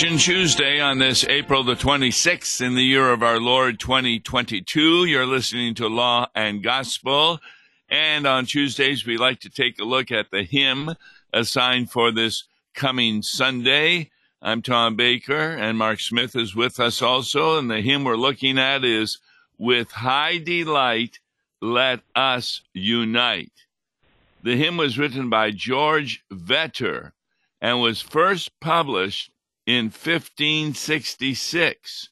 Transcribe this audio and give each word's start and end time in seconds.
Rumination 0.00 0.32
Tuesday 0.32 0.78
on 0.78 0.98
this 0.98 1.24
April 1.24 1.64
the 1.64 1.74
26th 1.74 2.64
in 2.64 2.76
the 2.76 2.84
year 2.84 3.10
of 3.10 3.20
our 3.20 3.40
Lord 3.40 3.80
2022. 3.80 5.06
You're 5.06 5.26
listening 5.26 5.74
to 5.74 5.88
Law 5.88 6.28
and 6.36 6.62
Gospel. 6.62 7.40
And 7.88 8.24
on 8.24 8.46
Tuesdays, 8.46 9.04
we 9.04 9.16
like 9.16 9.40
to 9.40 9.50
take 9.50 9.80
a 9.80 9.84
look 9.84 10.12
at 10.12 10.30
the 10.30 10.44
hymn 10.44 10.94
assigned 11.32 11.90
for 11.90 12.12
this 12.12 12.44
coming 12.74 13.22
Sunday. 13.22 14.10
I'm 14.40 14.62
Tom 14.62 14.94
Baker, 14.94 15.56
and 15.56 15.76
Mark 15.76 15.98
Smith 15.98 16.36
is 16.36 16.54
with 16.54 16.78
us 16.78 17.02
also. 17.02 17.58
And 17.58 17.68
the 17.68 17.80
hymn 17.80 18.04
we're 18.04 18.14
looking 18.14 18.56
at 18.56 18.84
is 18.84 19.18
With 19.58 19.90
High 19.90 20.38
Delight, 20.38 21.18
Let 21.60 22.02
Us 22.14 22.62
Unite. 22.72 23.66
The 24.44 24.54
hymn 24.54 24.76
was 24.76 24.96
written 24.96 25.28
by 25.28 25.50
George 25.50 26.22
Vetter 26.32 27.10
and 27.60 27.80
was 27.80 28.00
first 28.00 28.60
published 28.60 29.32
in 29.68 29.84
1566, 29.90 32.08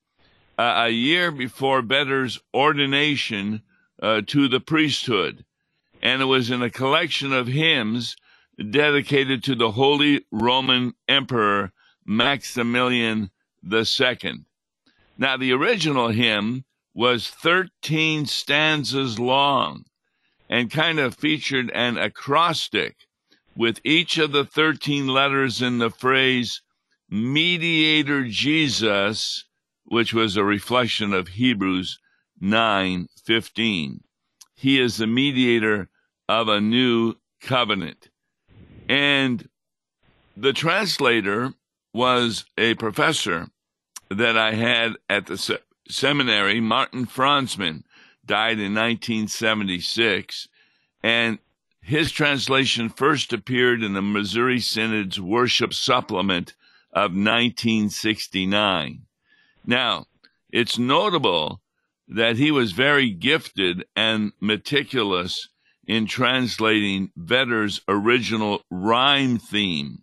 uh, 0.59 0.75
a 0.77 0.91
year 0.91 1.31
before 1.31 1.81
Vetter's 1.81 2.39
ordination 2.53 3.63
uh, 4.03 4.21
to 4.27 4.47
the 4.47 4.61
priesthood. 4.61 5.43
And 6.03 6.21
it 6.21 6.27
was 6.27 6.51
in 6.51 6.61
a 6.61 6.69
collection 6.69 7.33
of 7.33 7.47
hymns 7.47 8.15
dedicated 8.71 9.43
to 9.45 9.55
the 9.55 9.71
Holy 9.71 10.27
Roman 10.31 10.93
Emperor 11.09 11.73
Maximilian 12.05 13.31
II. 13.65 14.45
Now, 15.17 15.39
the 15.39 15.53
original 15.53 16.09
hymn 16.09 16.67
was 16.93 17.31
13 17.31 18.27
stanzas 18.27 19.19
long 19.19 19.87
and 20.51 20.71
kind 20.71 20.99
of 20.99 21.15
featured 21.15 21.71
an 21.71 21.97
acrostic 21.97 22.97
with 23.57 23.81
each 23.83 24.19
of 24.19 24.33
the 24.33 24.45
13 24.45 25.09
letters 25.09 25.63
in 25.63 25.79
the 25.79 25.89
phrase 25.89 26.61
mediator 27.09 28.25
Jesus, 28.25 29.45
which 29.85 30.13
was 30.13 30.37
a 30.37 30.45
reflection 30.45 31.13
of 31.13 31.29
Hebrews 31.29 31.99
9:15. 32.41 34.01
He 34.55 34.81
is 34.81 34.97
the 34.97 35.07
mediator 35.07 35.89
of 36.29 36.49
a 36.49 36.61
new 36.61 37.15
covenant. 37.41 38.09
And 38.89 39.49
the 40.37 40.53
translator 40.53 41.55
was 41.93 42.45
a 42.59 42.75
professor 42.75 43.49
that 44.11 44.37
I 44.37 44.53
had 44.53 44.97
at 45.09 45.27
the 45.27 45.39
se- 45.39 45.59
seminary, 45.89 46.61
Martin 46.61 47.07
Franzmann, 47.07 47.85
died 48.25 48.59
in 48.59 48.75
1976. 48.75 50.49
And 51.03 51.39
his 51.81 52.11
translation 52.11 52.89
first 52.89 53.33
appeared 53.33 53.83
in 53.83 53.93
the 53.93 54.03
Missouri 54.03 54.59
Synod's 54.59 55.21
Worship 55.21 55.73
Supplement 55.73 56.55
of 56.97 57.13
1969. 57.13 59.03
Now, 59.67 60.07
it's 60.51 60.79
notable 60.79 61.61
that 62.09 62.39
he 62.39 62.51
was 62.51 62.73
very 62.73 63.11
gifted 63.11 63.85
and 63.95 64.33
meticulous 64.41 65.51
in 65.87 66.07
translating 66.07 67.11
Vetter's 67.19 67.83
original 67.87 68.63
rhyme 68.71 69.39
theme, 69.39 69.99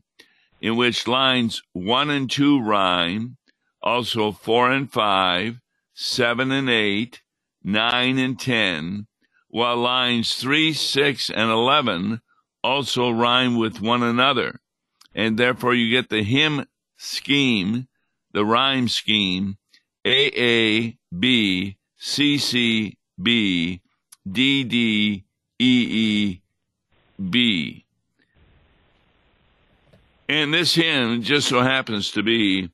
in 0.62 0.76
which 0.76 1.08
lines 1.08 1.64
one 1.74 2.12
and 2.12 2.30
two 2.30 2.62
rhyme, 2.62 3.38
also 3.82 4.32
four 4.32 4.72
and 4.72 4.92
five, 4.92 5.60
seven 5.96 6.52
and 6.52 6.70
eight, 6.70 7.24
nine 7.64 8.20
and 8.20 8.40
ten, 8.40 9.08
while 9.50 9.78
lines 9.78 10.36
3, 10.36 10.74
6, 10.74 11.30
and 11.32 11.50
11 11.50 12.22
also 12.64 13.10
rhyme 13.10 13.56
with 13.58 13.82
one 13.82 14.04
another. 14.04 14.60
And 15.16 15.40
therefore, 15.40 15.74
you 15.74 15.90
get 15.90 16.10
the 16.10 16.24
hymn 16.24 16.66
scheme, 17.04 17.88
the 18.32 18.46
rhyme 18.46 18.88
scheme, 18.88 19.58
A, 20.06 20.28
A, 20.40 20.98
B, 21.18 21.78
C, 21.98 22.38
C, 22.38 22.98
B, 23.22 23.82
D, 24.30 24.64
D, 24.64 25.24
E, 25.60 25.88
E, 25.90 26.42
B. 27.30 27.86
And 30.30 30.54
this 30.54 30.76
hymn 30.76 31.22
just 31.22 31.50
so 31.50 31.62
happens 31.62 32.12
to 32.12 32.24
be 32.24 32.72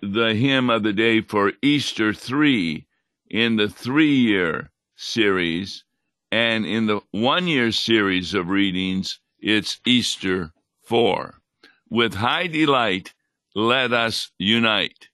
the 0.00 0.34
hymn 0.34 0.70
of 0.70 0.82
the 0.82 0.92
day 0.92 1.20
for 1.20 1.52
Easter 1.62 2.12
3 2.12 2.86
in 3.30 3.56
the 3.56 3.68
three 3.68 4.16
year 4.16 4.70
series 4.96 5.84
and 6.30 6.66
in 6.66 6.86
the 6.86 7.00
one 7.10 7.46
year 7.46 7.72
series 7.72 8.34
of 8.34 8.48
readings, 8.48 9.20
it's 9.38 9.80
Easter 9.86 10.52
4. 10.82 11.40
With 11.88 12.14
high 12.14 12.46
delight, 12.48 13.14
let 13.58 13.92
us 13.92 14.30
unite. 14.38 15.08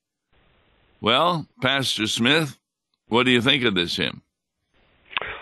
Well, 1.00 1.46
Pastor 1.62 2.06
Smith, 2.06 2.58
what 3.08 3.24
do 3.24 3.30
you 3.30 3.40
think 3.40 3.64
of 3.64 3.74
this 3.74 3.96
hymn? 3.96 4.22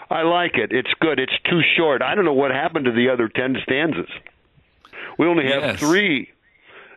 I 0.08 0.22
like 0.22 0.52
it. 0.54 0.72
It's 0.72 0.92
good. 1.00 1.18
It's 1.18 1.32
too 1.50 1.60
short. 1.76 2.00
I 2.02 2.14
don't 2.14 2.24
know 2.24 2.32
what 2.32 2.50
happened 2.52 2.84
to 2.84 2.92
the 2.92 3.08
other 3.08 3.28
10 3.28 3.56
stanzas. 3.64 4.10
We 5.18 5.26
only 5.26 5.44
have 5.46 5.62
Yes. 5.62 5.80
3. 5.80 6.28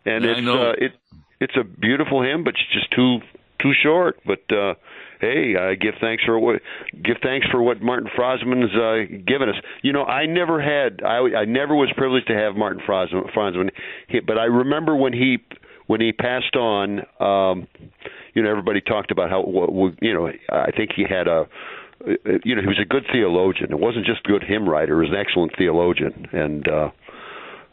And 0.05 0.25
it's 0.25 0.47
uh, 0.47 0.73
it 0.77 0.91
it's 1.39 1.55
a 1.59 1.63
beautiful 1.63 2.21
hymn, 2.21 2.43
but 2.43 2.53
it's 2.53 2.71
just 2.71 2.91
too 2.91 3.19
too 3.59 3.71
short. 3.81 4.19
But 4.25 4.43
uh 4.55 4.75
hey, 5.19 5.55
I 5.55 5.73
give 5.73 5.95
thanks 5.99 6.23
for 6.23 6.37
what 6.37 6.61
give 7.03 7.17
thanks 7.23 7.47
for 7.47 7.63
what 7.63 7.81
Martin 7.81 8.09
Frosman's 8.15 8.75
uh, 8.75 9.17
given 9.25 9.49
us. 9.49 9.55
You 9.81 9.93
know, 9.93 10.03
I 10.03 10.27
never 10.27 10.61
had 10.61 11.01
I 11.03 11.41
I 11.41 11.45
never 11.45 11.73
was 11.73 11.91
privileged 11.97 12.27
to 12.27 12.35
have 12.35 12.55
Martin 12.55 12.83
Frosman, 12.85 13.31
Frosman 13.33 13.71
but 14.27 14.37
I 14.37 14.45
remember 14.45 14.95
when 14.95 15.13
he 15.13 15.39
when 15.87 16.01
he 16.01 16.11
passed 16.11 16.55
on. 16.55 16.99
um 17.19 17.67
You 18.33 18.43
know, 18.43 18.49
everybody 18.51 18.81
talked 18.81 19.11
about 19.11 19.29
how 19.29 19.41
you 20.01 20.13
know. 20.13 20.27
I 20.49 20.71
think 20.71 20.91
he 20.95 21.03
had 21.03 21.27
a 21.27 21.47
you 22.43 22.53
know 22.55 22.61
he 22.61 22.67
was 22.67 22.79
a 22.81 22.85
good 22.85 23.05
theologian. 23.11 23.71
It 23.71 23.79
wasn't 23.79 24.05
just 24.05 24.21
a 24.25 24.27
good 24.27 24.43
hymn 24.43 24.67
writer; 24.67 25.01
he 25.01 25.07
was 25.09 25.13
an 25.17 25.21
excellent 25.25 25.55
theologian, 25.57 26.27
and. 26.31 26.67
uh 26.67 26.89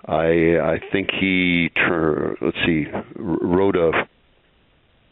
I 0.04 0.58
I 0.74 0.80
think 0.90 1.10
he 1.12 1.70
tur- 1.76 2.36
let's 2.40 2.56
see 2.66 2.86
wrote 3.14 3.76
a 3.76 4.08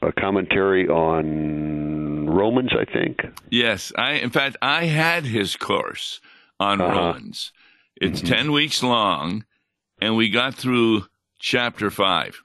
a 0.03 0.11
commentary 0.13 0.89
on 0.89 2.29
Romans 2.29 2.73
I 2.75 2.87
think 2.93 3.21
Yes, 3.51 3.93
I 3.97 4.15
in 4.15 4.31
fact 4.31 4.57
I 4.61 4.87
had 4.87 5.27
his 5.27 5.55
course 5.55 6.21
on 6.59 6.81
Uh-huh. 6.81 6.93
Romans. 6.93 7.53
It's 8.01 8.21
Mhm. 8.21 8.29
10 8.37 8.53
weeks 8.53 8.83
long 8.83 9.45
and 10.03 10.17
we 10.17 10.29
got 10.29 10.55
through 10.55 11.05
chapter 11.39 11.89
5. 11.91 12.43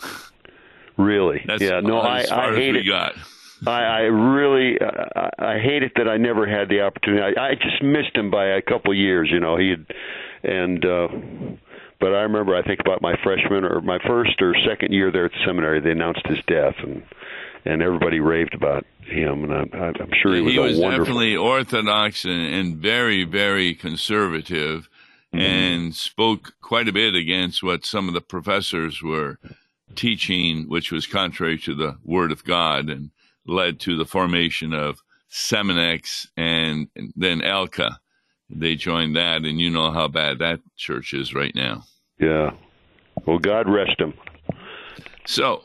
really 0.96 1.42
That's 1.46 1.62
yeah 1.62 1.80
no 1.80 1.98
I 2.00 2.24
I 2.30 2.54
hate 2.54 2.76
it 2.76 2.86
got. 2.86 3.14
I 3.66 3.82
I 3.82 4.00
really 4.00 4.78
uh, 4.80 5.04
I 5.38 5.54
I 5.54 5.58
hate 5.58 5.82
it 5.82 5.92
that 5.96 6.08
I 6.08 6.16
never 6.16 6.46
had 6.46 6.68
the 6.68 6.80
opportunity 6.82 7.22
I, 7.22 7.50
I 7.50 7.54
just 7.54 7.82
missed 7.82 8.14
him 8.14 8.30
by 8.30 8.46
a 8.46 8.62
couple 8.62 8.92
of 8.92 8.98
years 8.98 9.28
you 9.32 9.40
know 9.40 9.56
he 9.56 9.70
had 9.70 9.86
and 10.42 10.84
uh 10.84 11.08
but 11.98 12.14
I 12.14 12.20
remember 12.22 12.54
I 12.54 12.62
think 12.62 12.80
about 12.80 13.00
my 13.00 13.14
freshman 13.22 13.64
or 13.64 13.80
my 13.80 13.98
first 14.06 14.40
or 14.42 14.54
second 14.68 14.92
year 14.92 15.10
there 15.10 15.26
at 15.26 15.32
the 15.32 15.44
seminary 15.46 15.80
they 15.80 15.92
announced 15.92 16.26
his 16.26 16.38
death 16.46 16.74
and 16.82 17.02
and 17.64 17.82
everybody 17.82 18.20
raved 18.20 18.54
about 18.54 18.84
him 19.00 19.44
and 19.44 19.52
I'm 19.52 19.70
I'm 19.72 20.10
sure 20.22 20.34
he 20.34 20.42
was, 20.42 20.52
he 20.52 20.58
a 20.58 20.62
was 20.62 20.78
wonderful 20.78 21.04
definitely 21.04 21.36
orthodox 21.36 22.24
and, 22.24 22.54
and 22.54 22.76
very, 22.76 23.24
very 23.24 23.74
conservative 23.74 24.88
Mm-hmm. 25.34 25.44
and 25.44 25.94
spoke 25.94 26.54
quite 26.62 26.86
a 26.86 26.92
bit 26.92 27.16
against 27.16 27.60
what 27.62 27.84
some 27.84 28.06
of 28.06 28.14
the 28.14 28.20
professors 28.20 29.02
were 29.02 29.38
teaching, 29.94 30.68
which 30.68 30.90
was 30.90 31.06
contrary 31.06 31.58
to 31.58 31.74
the 31.74 31.96
Word 32.04 32.32
of 32.32 32.44
God 32.44 32.88
and 32.88 33.10
led 33.46 33.80
to 33.80 33.96
the 33.96 34.04
formation 34.04 34.74
of 34.74 35.02
Seminex 35.30 36.26
and 36.36 36.88
then 37.14 37.40
ELCA. 37.40 37.98
They 38.48 38.76
joined 38.76 39.16
that, 39.16 39.42
and 39.44 39.60
you 39.60 39.70
know 39.70 39.90
how 39.90 40.08
bad 40.08 40.38
that 40.38 40.60
church 40.76 41.12
is 41.12 41.34
right 41.34 41.54
now. 41.54 41.84
Yeah. 42.20 42.50
Well, 43.26 43.38
God 43.38 43.68
rest 43.68 43.98
him. 44.00 44.14
So, 45.26 45.62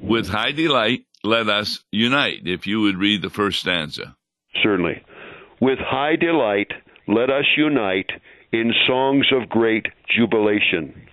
with 0.00 0.28
high 0.28 0.52
delight, 0.52 1.04
let 1.22 1.48
us 1.48 1.80
unite. 1.92 2.46
If 2.46 2.66
you 2.66 2.80
would 2.80 2.96
read 2.96 3.22
the 3.22 3.30
first 3.30 3.60
stanza. 3.60 4.16
Certainly. 4.62 5.02
With 5.60 5.78
high 5.78 6.16
delight, 6.16 6.72
let 7.06 7.30
us 7.30 7.44
unite 7.56 8.10
in 8.52 8.72
songs 8.86 9.26
of 9.32 9.48
great 9.48 9.86
jubilation. 10.08 11.06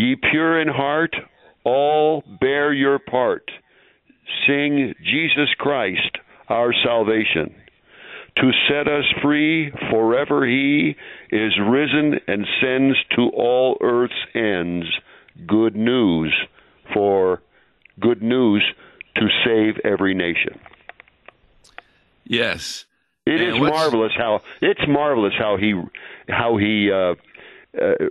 Ye 0.00 0.16
pure 0.16 0.62
in 0.62 0.68
heart, 0.68 1.14
all 1.62 2.24
bear 2.40 2.72
your 2.72 2.98
part. 2.98 3.50
Sing 4.46 4.94
Jesus 5.04 5.50
Christ, 5.58 6.16
our 6.48 6.72
salvation. 6.82 7.54
To 8.38 8.50
set 8.66 8.88
us 8.88 9.04
free 9.22 9.70
forever, 9.90 10.46
He 10.46 10.96
is 11.30 11.52
risen 11.62 12.18
and 12.26 12.46
sends 12.62 12.96
to 13.16 13.28
all 13.36 13.76
earth's 13.82 14.14
ends 14.34 14.86
good 15.46 15.76
news 15.76 16.34
for 16.94 17.42
good 18.00 18.22
news 18.22 18.64
to 19.16 19.28
save 19.44 19.84
every 19.84 20.14
nation. 20.14 20.58
Yes. 22.24 22.86
It 23.26 23.42
And 23.42 23.54
is 23.54 23.60
marvelous 23.60 24.12
how 24.16 24.40
it's 24.62 24.80
marvelous 24.88 25.34
how 25.38 25.58
he 25.58 25.74
how 26.26 26.56
he 26.56 26.90
uh, 26.90 27.14
uh, 27.78 28.06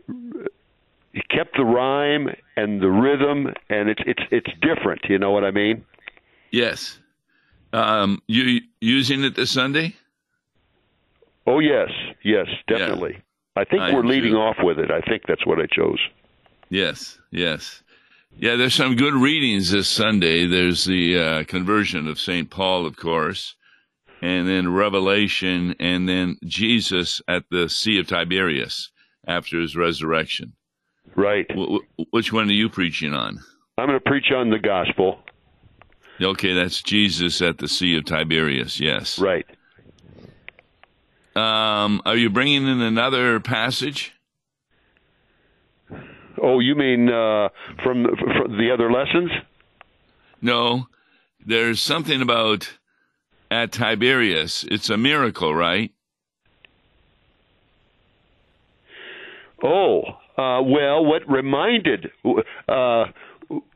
the 1.60 1.66
rhyme 1.66 2.34
and 2.56 2.82
the 2.82 2.90
rhythm, 2.90 3.54
and 3.70 3.90
it's 3.90 4.02
it's 4.06 4.24
it's 4.32 4.50
different. 4.62 5.02
You 5.10 5.20
know 5.20 5.32
what 5.32 5.44
I 5.44 5.52
mean? 5.52 5.86
Yes. 6.52 6.98
Um, 7.74 8.22
you 8.28 8.62
using 8.80 9.24
it 9.26 9.36
this 9.36 9.52
Sunday? 9.52 9.96
Oh 11.46 11.60
yes, 11.60 11.90
yes, 12.24 12.48
definitely. 12.68 13.16
Yeah. 13.16 13.62
I 13.62 13.66
think 13.66 13.82
I 13.82 13.94
we're 13.94 14.06
leading 14.06 14.32
too. 14.32 14.40
off 14.40 14.56
with 14.64 14.80
it. 14.80 14.90
I 14.90 15.02
think 15.02 15.24
that's 15.28 15.46
what 15.46 15.60
I 15.60 15.66
chose. 15.66 16.00
Yes, 16.70 17.20
yes. 17.30 17.84
Yeah, 18.38 18.56
there's 18.56 18.76
some 18.76 18.96
good 18.96 19.16
readings 19.16 19.72
this 19.72 19.90
Sunday. 19.90 20.48
There's 20.48 20.86
the 20.86 21.20
uh, 21.20 21.44
conversion 21.44 22.08
of 22.08 22.20
St. 22.20 22.50
Paul, 22.50 22.86
of 22.86 22.96
course, 22.96 23.56
and 24.22 24.48
then 24.48 24.72
Revelation, 24.72 25.76
and 25.80 26.08
then 26.08 26.38
Jesus 26.46 27.22
at 27.28 27.44
the 27.52 27.68
Sea 27.68 28.00
of 28.00 28.08
Tiberias 28.08 28.92
after 29.28 29.60
his 29.60 29.76
resurrection. 29.76 30.54
Right. 31.16 31.48
W- 31.50 31.82
which 32.12 32.32
one 32.32 32.50
are 32.50 32.54
you 32.54 32.70
preaching 32.70 33.14
on? 33.14 33.40
I'm 33.78 33.88
going 33.88 34.00
to 34.00 34.10
preach 34.10 34.32
on 34.36 34.50
the 34.50 34.60
gospel. 34.60 35.20
Okay, 36.22 36.54
that's 36.54 36.82
Jesus 36.82 37.42
at 37.42 37.58
the 37.60 37.68
Sea 37.68 37.98
of 37.98 38.06
Tiberias, 38.06 38.80
yes. 38.80 39.20
Right. 39.20 39.46
Um, 41.36 42.02
are 42.06 42.18
you 42.18 42.30
bringing 42.30 42.68
in 42.68 42.82
another 42.82 43.40
passage? 43.40 44.14
Oh, 46.42 46.60
you 46.60 46.76
mean 46.76 47.10
uh, 47.10 47.50
from, 47.84 48.06
from 48.06 48.58
the 48.58 48.72
other 48.74 48.92
lessons? 48.92 49.32
No, 50.42 50.88
there's 51.46 51.82
something 51.82 52.22
about 52.22 52.70
at 53.52 53.72
Tiberias. 53.72 54.66
It's 54.70 54.90
a 54.90 54.98
miracle, 54.98 55.54
right? 55.54 55.92
Oh, 59.64 60.04
uh, 60.40 60.62
well, 60.62 61.04
what 61.04 61.30
reminded 61.30 62.12
uh, 62.24 63.06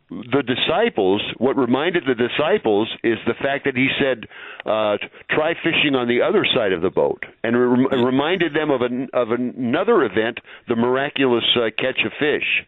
the 0.10 0.44
disciples, 0.46 1.22
what 1.38 1.58
reminded 1.58 2.04
the 2.06 2.16
disciples 2.16 2.90
is 3.04 3.18
the 3.28 3.34
fact 3.34 3.66
that 3.66 3.76
he 3.76 3.90
said, 4.00 4.28
uh, 4.66 4.98
"Try 5.30 5.56
fishing 5.56 5.96
on 5.96 6.08
the 6.08 6.22
other 6.22 6.46
side 6.56 6.72
of 6.72 6.82
the 6.82 6.90
boat," 6.90 7.26
and 7.44 7.58
re- 7.58 8.02
reminded 8.02 8.54
them 8.54 8.72
of 8.72 8.82
an, 8.82 9.10
of 9.14 9.32
another 9.32 10.04
event, 10.04 10.40
the 10.70 10.76
miraculous 10.76 11.44
uh, 11.56 11.70
catch 11.78 12.00
of 12.06 12.14
fish. 12.18 12.66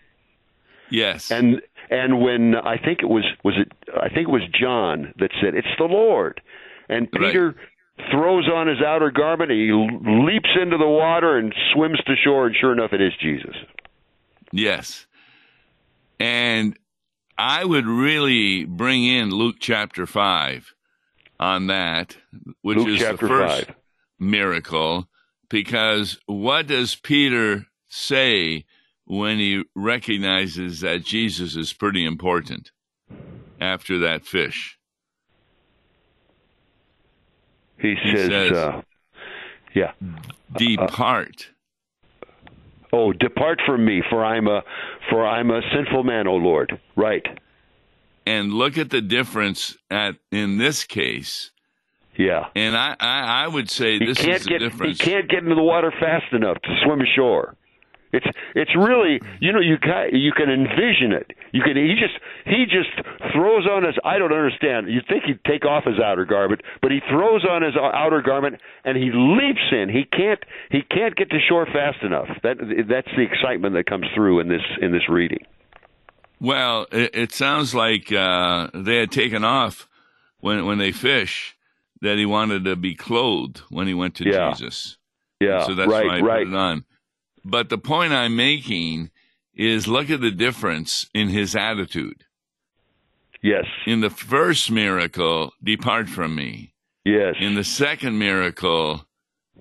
Yes, 0.89 1.31
and 1.31 1.61
and 1.89 2.21
when 2.21 2.55
I 2.55 2.77
think 2.77 2.99
it 3.01 3.09
was 3.09 3.23
was 3.43 3.55
it 3.57 3.71
I 3.95 4.09
think 4.09 4.27
it 4.27 4.31
was 4.31 4.43
John 4.59 5.13
that 5.19 5.31
said, 5.41 5.55
"It's 5.55 5.67
the 5.77 5.85
Lord," 5.85 6.41
and 6.89 7.11
Peter. 7.11 7.47
Right. 7.47 7.55
Throws 8.11 8.49
on 8.53 8.67
his 8.67 8.81
outer 8.85 9.09
garment, 9.09 9.51
he 9.51 9.71
leaps 9.71 10.49
into 10.61 10.77
the 10.77 10.85
water 10.85 11.37
and 11.37 11.55
swims 11.73 11.97
to 12.05 12.13
shore, 12.21 12.45
and 12.45 12.53
sure 12.53 12.73
enough, 12.73 12.91
it 12.91 12.99
is 12.99 13.13
Jesus. 13.21 13.55
Yes. 14.55 15.05
And 16.19 16.77
I 17.37 17.65
would 17.65 17.85
really 17.85 18.63
bring 18.63 19.05
in 19.05 19.29
Luke 19.31 19.57
chapter 19.59 20.05
5 20.05 20.73
on 21.39 21.67
that, 21.67 22.15
which 22.61 22.77
Luke 22.77 22.87
is 22.87 22.99
the 22.99 23.17
first 23.17 23.65
5. 23.65 23.75
miracle, 24.17 25.09
because 25.49 26.17
what 26.25 26.67
does 26.67 26.95
Peter 26.95 27.65
say 27.89 28.63
when 29.03 29.39
he 29.39 29.63
recognizes 29.75 30.79
that 30.79 31.03
Jesus 31.03 31.57
is 31.57 31.73
pretty 31.73 32.05
important 32.05 32.71
after 33.59 33.99
that 33.99 34.25
fish? 34.25 34.79
He, 37.77 37.95
he 37.95 38.15
says, 38.15 38.29
says 38.29 38.51
uh, 38.53 38.81
yeah, 39.73 39.91
depart. 40.55 41.49
Oh, 42.93 43.13
depart 43.13 43.59
from 43.65 43.85
me, 43.85 44.01
for 44.09 44.23
I'm 44.23 44.47
a 44.47 44.61
for 45.09 45.25
I'm 45.25 45.51
a 45.51 45.61
sinful 45.73 46.03
man, 46.03 46.27
O 46.27 46.35
Lord. 46.35 46.79
Right. 46.95 47.25
And 48.25 48.53
look 48.53 48.77
at 48.77 48.89
the 48.89 49.01
difference 49.01 49.77
at 49.89 50.15
in 50.31 50.57
this 50.57 50.83
case. 50.83 51.51
Yeah. 52.17 52.45
And 52.55 52.75
I, 52.75 52.95
I, 52.99 53.43
I 53.43 53.47
would 53.47 53.69
say 53.69 53.99
he 53.99 54.05
this 54.05 54.19
is 54.19 54.25
get, 54.25 54.43
the 54.43 54.59
difference. 54.59 54.99
He 54.99 55.11
can't 55.11 55.29
get 55.29 55.43
into 55.43 55.55
the 55.55 55.63
water 55.63 55.91
fast 55.99 56.33
enough 56.33 56.57
to 56.61 56.69
swim 56.83 57.01
ashore. 57.01 57.55
It's 58.11 58.25
it's 58.55 58.71
really 58.75 59.19
you 59.39 59.51
know 59.51 59.59
you 59.59 59.77
can 59.77 60.09
you 60.13 60.31
can 60.31 60.49
envision 60.49 61.11
it. 61.11 61.31
You 61.51 61.61
can 61.63 61.75
he 61.75 61.95
just 61.99 62.17
he 62.45 62.65
just 62.65 62.89
throws 63.33 63.67
on 63.67 63.83
his 63.83 63.95
I 64.03 64.17
don't 64.17 64.31
understand. 64.31 64.87
You'd 64.89 65.07
think 65.07 65.23
he'd 65.25 65.43
take 65.43 65.65
off 65.65 65.83
his 65.85 65.99
outer 65.99 66.25
garment, 66.25 66.61
but 66.81 66.91
he 66.91 66.99
throws 67.09 67.45
on 67.45 67.61
his 67.61 67.75
outer 67.75 68.21
garment 68.21 68.61
and 68.83 68.97
he 68.97 69.11
leaps 69.13 69.67
in. 69.71 69.89
He 69.89 70.05
can't 70.05 70.39
he 70.71 70.81
can't 70.81 71.15
get 71.15 71.29
to 71.31 71.39
shore 71.39 71.65
fast 71.65 72.03
enough. 72.03 72.27
That 72.43 72.57
that's 72.87 73.09
the 73.15 73.23
excitement 73.23 73.75
that 73.75 73.85
comes 73.85 74.05
through 74.15 74.39
in 74.39 74.47
this 74.47 74.63
in 74.81 74.91
this 74.91 75.09
reading. 75.09 75.45
Well, 76.39 76.87
it, 76.91 77.15
it 77.15 77.31
sounds 77.33 77.73
like 77.73 78.11
uh, 78.11 78.69
they 78.73 78.97
had 78.97 79.11
taken 79.11 79.43
off 79.43 79.87
when 80.39 80.65
when 80.65 80.77
they 80.77 80.91
fish 80.91 81.55
that 82.01 82.17
he 82.17 82.25
wanted 82.25 82.65
to 82.65 82.75
be 82.75 82.93
clothed 82.95 83.61
when 83.69 83.87
he 83.87 83.93
went 83.93 84.15
to 84.15 84.29
yeah. 84.29 84.51
Jesus. 84.51 84.97
Yeah, 85.39 85.65
so 85.65 85.75
that's 85.75 85.89
right, 85.89 86.05
why 86.05 86.17
I 86.17 86.21
right. 86.21 86.45
put 86.45 86.53
it 86.53 86.57
on. 86.57 86.85
But 87.45 87.69
the 87.69 87.77
point 87.77 88.11
I'm 88.11 88.35
making 88.35 89.11
is 89.53 89.87
look 89.87 90.09
at 90.09 90.19
the 90.19 90.31
difference 90.31 91.07
in 91.13 91.29
his 91.29 91.55
attitude. 91.55 92.25
Yes. 93.43 93.65
In 93.85 94.01
the 94.01 94.09
first 94.09 94.71
miracle, 94.71 95.53
depart 95.63 96.09
from 96.09 96.35
me. 96.35 96.73
Yes. 97.05 97.35
In 97.39 97.53
the 97.53 97.63
second 97.63 98.17
miracle, 98.17 99.05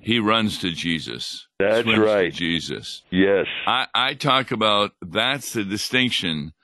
he 0.01 0.19
runs 0.19 0.59
to 0.61 0.73
Jesus. 0.73 1.47
That's 1.59 1.87
right. 1.87 2.33
Jesus. 2.33 3.03
Yes. 3.11 3.47
I, 3.67 3.87
I 3.95 4.15
talk 4.15 4.51
about 4.51 4.93
that's 5.03 5.53
the 5.53 5.65
distinction 5.65 6.55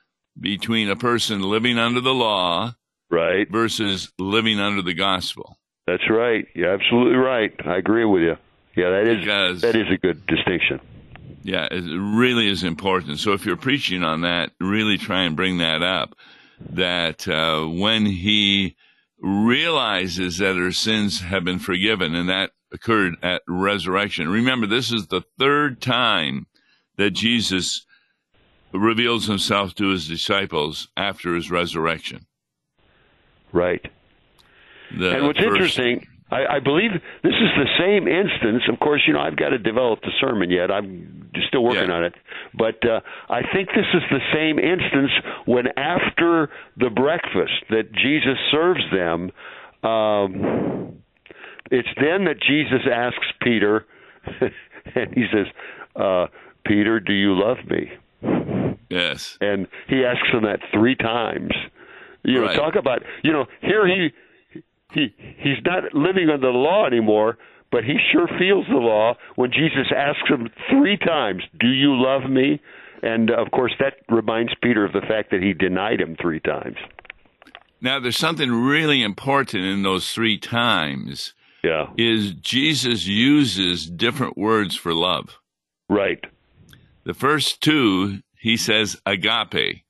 between 0.40 0.88
a 0.88 0.96
person 0.96 1.43
living 1.43 1.78
under 1.78 2.00
the 2.00 2.14
law 2.14 2.75
right 3.11 3.50
versus 3.50 4.11
living 4.19 4.58
under 4.58 4.81
the 4.81 4.94
gospel. 4.94 5.58
That's 5.87 6.08
right. 6.08 6.46
You're 6.55 6.72
absolutely 6.72 7.17
right. 7.17 7.52
I 7.67 7.76
agree 7.76 8.06
with 8.06 8.22
you. 8.22 8.37
Yeah, 8.76 8.90
that 8.90 9.06
is 9.06 9.20
because, 9.20 9.61
that 9.61 9.76
is 9.76 9.88
a 9.93 9.99
good 9.99 10.26
distinction. 10.26 10.81
Yeah, 11.43 11.69
it 11.71 11.82
really 11.82 12.49
is 12.49 12.62
important. 12.62 13.19
So 13.19 13.32
if 13.32 13.44
you're 13.44 13.56
preaching 13.56 14.03
on 14.03 14.23
that, 14.23 14.50
really 14.61 14.99
try 14.99 15.23
and 15.23 15.37
bring 15.37 15.58
that 15.58 15.82
up. 15.82 16.15
That 16.70 17.27
uh, 17.27 17.67
when 17.67 18.05
he 18.05 18.77
realizes 19.19 20.39
that 20.39 20.56
her 20.56 20.72
sins 20.72 21.20
have 21.20 21.44
been 21.44 21.58
forgiven, 21.58 22.15
and 22.15 22.29
that 22.29 22.51
occurred 22.72 23.17
at 23.22 23.43
resurrection. 23.46 24.29
Remember, 24.29 24.67
this 24.67 24.93
is 24.93 25.06
the 25.06 25.22
third 25.39 25.81
time 25.81 26.46
that 26.96 27.10
Jesus 27.10 27.84
reveals 28.72 29.27
himself 29.27 29.75
to 29.75 29.89
his 29.89 30.06
disciples 30.06 30.89
after 30.96 31.34
his 31.34 31.51
resurrection. 31.51 32.27
Right. 33.53 33.91
The 34.96 35.17
and 35.17 35.27
what's 35.27 35.39
first, 35.39 35.51
interesting, 35.51 36.06
I, 36.31 36.56
I 36.56 36.60
believe 36.60 36.93
this 37.22 37.32
is 37.34 37.51
the 37.56 37.69
same 37.79 38.06
instance. 38.06 38.63
Of 38.72 38.79
course, 38.81 39.03
you 39.06 39.13
know 39.15 39.20
I've 39.20 39.37
got 39.37 39.49
to 39.51 39.58
develop 39.58 40.01
the 40.03 40.13
sermon 40.20 40.51
yet. 40.51 40.70
I'm 40.70 41.31
still 41.49 41.65
working 41.65 41.89
Yeah. 41.89 41.94
on 41.96 42.05
it, 42.05 42.15
but 42.55 42.87
uh, 42.89 43.01
I 43.29 43.43
think 43.53 43.69
this 43.70 43.87
is 43.94 44.03
the 44.10 44.20
same 44.32 44.58
instance 44.58 45.10
when 45.46 45.67
after 45.77 46.51
the 46.77 46.91
breakfast 46.91 47.65
that 47.70 47.93
Jesus 47.93 48.39
serves 48.51 48.82
them. 48.93 49.31
Um, 49.82 50.96
it's 51.70 51.89
then 52.01 52.25
that 52.25 52.41
Jesus 52.41 52.81
asks 52.93 53.27
Peter, 53.43 53.87
and 54.94 55.15
he 55.15 55.25
says, 55.32 55.46
uh, 55.96 56.27
"Peter, 56.65 57.01
do 57.01 57.13
you 57.13 57.34
love 57.39 57.58
me?" 57.69 57.91
Yes. 58.91 59.39
and 59.41 59.67
he 59.89 60.05
asks 60.05 60.29
him 60.32 60.43
that 60.43 60.58
three 60.72 60.96
times. 60.96 61.53
You 62.25 62.41
know, 62.41 62.46
Right. 62.46 62.56
talk 62.56 62.75
about 62.75 63.03
you 63.22 63.32
know 63.32 63.46
here 63.63 63.87
he 63.87 64.10
he 64.93 65.15
he's 65.39 65.59
not 65.65 65.94
living 65.94 66.29
under 66.31 66.47
the 66.51 66.59
law 66.59 66.87
anymore, 66.87 67.39
but 67.70 67.85
he 67.85 67.97
sure 68.13 68.27
feels 68.39 68.67
the 68.69 68.77
law 68.77 69.15
when 69.37 69.51
Jesus 69.53 69.93
asks 69.97 70.29
him 70.29 70.49
three 70.70 70.97
times, 70.97 71.43
"Do 71.59 71.69
you 71.69 71.94
love 71.94 72.29
me?" 72.31 72.61
And 73.03 73.31
of 73.31 73.51
course, 73.51 73.73
that 73.81 73.94
reminds 74.09 74.53
Peter 74.63 74.85
of 74.85 74.93
the 74.93 75.01
fact 75.01 75.31
that 75.31 75.43
he 75.43 75.53
denied 75.55 76.01
him 76.01 76.17
three 76.20 76.41
times. 76.41 76.77
Now, 77.81 77.99
there's 77.99 78.19
something 78.19 78.51
really 78.53 79.03
important 79.03 79.65
in 79.65 79.82
those 79.82 80.13
three 80.13 80.37
times. 80.39 81.32
Yeah, 81.65 81.87
Is 81.97 82.32
Jesus 82.35 83.06
uses 83.06 83.87
different 83.89 84.37
words 84.37 84.77
for 84.77 84.93
love. 84.94 85.39
right. 85.89 86.23
The 87.05 87.15
first 87.15 87.63
two, 87.63 88.20
he 88.39 88.56
says 88.59 89.01
agape, 89.06 89.82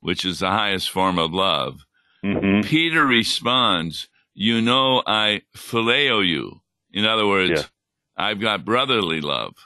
which 0.00 0.24
is 0.26 0.38
the 0.40 0.50
highest 0.50 0.90
form 0.90 1.18
of 1.18 1.32
love. 1.32 1.80
hmm 2.22 2.60
Peter 2.62 3.06
responds, 3.06 4.08
You 4.40 4.60
know, 4.60 5.02
I 5.04 5.42
phileo 5.56 6.24
you. 6.24 6.60
In 6.92 7.04
other 7.04 7.26
words, 7.26 7.50
Yeah. 7.50 7.64
I've 8.16 8.38
got 8.40 8.64
brotherly 8.64 9.20
love, 9.20 9.56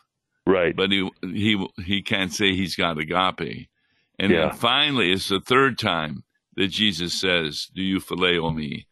Right. 0.47 0.75
but 0.75 0.91
he, 0.91 1.11
he, 1.21 1.67
he 1.85 2.01
can't 2.01 2.33
say 2.33 2.55
he's 2.55 2.75
got 2.75 2.97
agape. 2.97 3.69
And 4.19 4.33
Yeah. 4.33 4.49
then 4.49 4.57
finally, 4.57 5.13
it's 5.13 5.29
the 5.29 5.41
third 5.41 5.79
time 5.79 6.25
that 6.57 6.69
Jesus 6.69 7.13
says, 7.13 7.69
Do 7.75 7.83
you 7.83 7.99
phileo 8.01 8.55
me? 8.55 8.87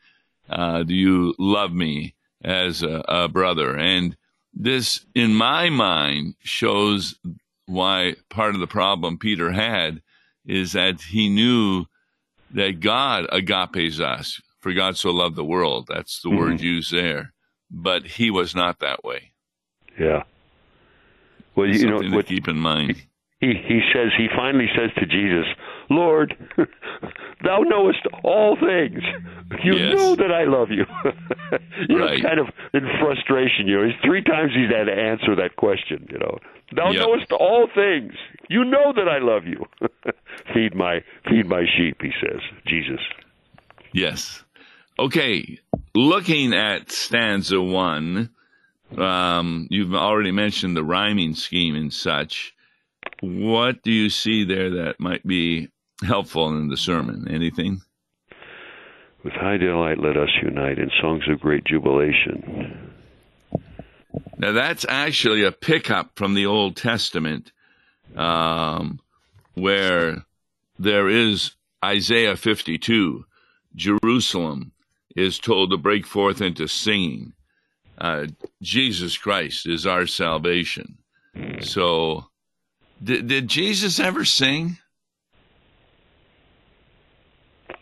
Uh, 0.50 0.82
do 0.82 0.94
you 0.94 1.34
love 1.38 1.72
me 1.72 2.14
as 2.44 2.82
a, 2.82 3.02
a 3.08 3.28
brother? 3.28 3.74
And 3.74 4.18
this, 4.52 5.06
in 5.14 5.34
my 5.34 5.70
mind, 5.70 6.34
shows 6.42 7.14
why 7.64 8.16
part 8.28 8.54
of 8.54 8.60
the 8.60 8.66
problem 8.66 9.16
Peter 9.16 9.50
had 9.52 10.02
is 10.44 10.72
that 10.72 11.00
he 11.00 11.30
knew 11.30 11.86
that 12.50 12.80
God 12.80 13.26
agapes 13.32 13.98
us, 13.98 14.42
for 14.60 14.72
God 14.72 14.96
so 14.96 15.10
loved 15.10 15.36
the 15.36 15.44
world. 15.44 15.86
That's 15.88 16.20
the 16.22 16.28
mm-hmm. 16.28 16.38
word 16.38 16.60
used 16.60 16.92
there. 16.92 17.32
But 17.70 18.04
he 18.04 18.30
was 18.30 18.54
not 18.54 18.80
that 18.80 19.04
way. 19.04 19.32
Yeah. 19.98 20.24
Well, 21.54 21.66
you 21.66 21.88
know, 21.88 22.16
what, 22.16 22.26
keep 22.26 22.48
in 22.48 22.56
mind. 22.56 23.06
He 23.40 23.54
he 23.54 23.80
says 23.92 24.12
he 24.16 24.28
finally 24.36 24.68
says 24.76 24.90
to 24.98 25.06
Jesus, 25.06 25.46
"Lord, 25.88 26.36
Thou 27.42 27.60
knowest 27.60 28.06
all 28.22 28.56
things. 28.56 29.02
You 29.64 29.76
yes. 29.76 29.94
know 29.96 30.14
that 30.16 30.30
I 30.30 30.44
love 30.44 30.70
you." 30.70 30.84
you 31.88 31.98
right. 31.98 32.22
know, 32.22 32.28
kind 32.28 32.38
of 32.38 32.48
in 32.74 32.86
frustration. 33.00 33.66
You 33.66 33.78
know, 33.78 33.86
he's 33.86 34.00
three 34.04 34.22
times 34.22 34.52
he's 34.54 34.70
had 34.70 34.84
to 34.84 34.92
answer 34.92 35.34
that 35.36 35.56
question. 35.56 36.06
You 36.10 36.18
know, 36.18 36.38
Thou 36.76 36.90
yep. 36.90 37.00
knowest 37.00 37.32
all 37.32 37.68
things. 37.74 38.12
You 38.48 38.64
know 38.64 38.92
that 38.94 39.08
I 39.08 39.18
love 39.18 39.44
you. 39.44 39.64
feed 40.54 40.74
my 40.74 41.02
feed 41.28 41.46
my 41.46 41.64
sheep. 41.76 42.02
He 42.02 42.12
says, 42.20 42.40
Jesus. 42.66 43.00
Yes. 43.92 44.44
Okay. 45.00 45.58
Looking 45.94 46.52
at 46.52 46.92
stanza 46.92 47.60
one 47.60 48.30
um, 48.98 49.66
you've 49.70 49.94
already 49.94 50.32
mentioned 50.32 50.76
the 50.76 50.84
rhyming 50.84 51.34
scheme 51.34 51.74
and 51.74 51.92
such. 51.92 52.54
What 53.20 53.82
do 53.82 53.92
you 53.92 54.10
see 54.10 54.44
there 54.44 54.70
that 54.70 54.98
might 54.98 55.26
be 55.26 55.68
helpful 56.02 56.48
in 56.48 56.68
the 56.68 56.76
sermon? 56.76 57.28
Anything? 57.30 57.80
With 59.22 59.34
high 59.34 59.58
delight, 59.58 59.98
let 59.98 60.16
us 60.16 60.30
unite 60.42 60.78
in 60.78 60.90
songs 61.00 61.22
of 61.28 61.40
great 61.40 61.64
jubilation. 61.64 62.90
Now, 64.38 64.52
that's 64.52 64.86
actually 64.88 65.44
a 65.44 65.52
pickup 65.52 66.12
from 66.16 66.34
the 66.34 66.46
Old 66.46 66.76
Testament 66.76 67.52
um, 68.16 68.98
where 69.54 70.24
there 70.78 71.08
is 71.08 71.54
Isaiah 71.84 72.36
52. 72.36 73.24
Jerusalem 73.76 74.72
is 75.16 75.38
told 75.38 75.70
to 75.70 75.76
break 75.76 76.06
forth 76.06 76.40
into 76.40 76.66
singing 76.66 77.32
uh, 78.00 78.26
Jesus 78.62 79.16
Christ 79.18 79.66
is 79.66 79.86
our 79.86 80.06
salvation. 80.06 80.98
So, 81.60 82.26
did, 83.02 83.28
did 83.28 83.48
Jesus 83.48 84.00
ever 84.00 84.24
sing? 84.24 84.78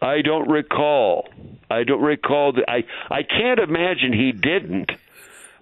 I 0.03 0.23
don't 0.23 0.49
recall. 0.49 1.29
I 1.71 1.85
don't 1.85 2.03
recall. 2.03 2.53
I 2.67 2.85
I 3.11 3.23
can't 3.23 3.59
imagine 3.59 4.13
he 4.13 4.33
didn't. 4.33 4.91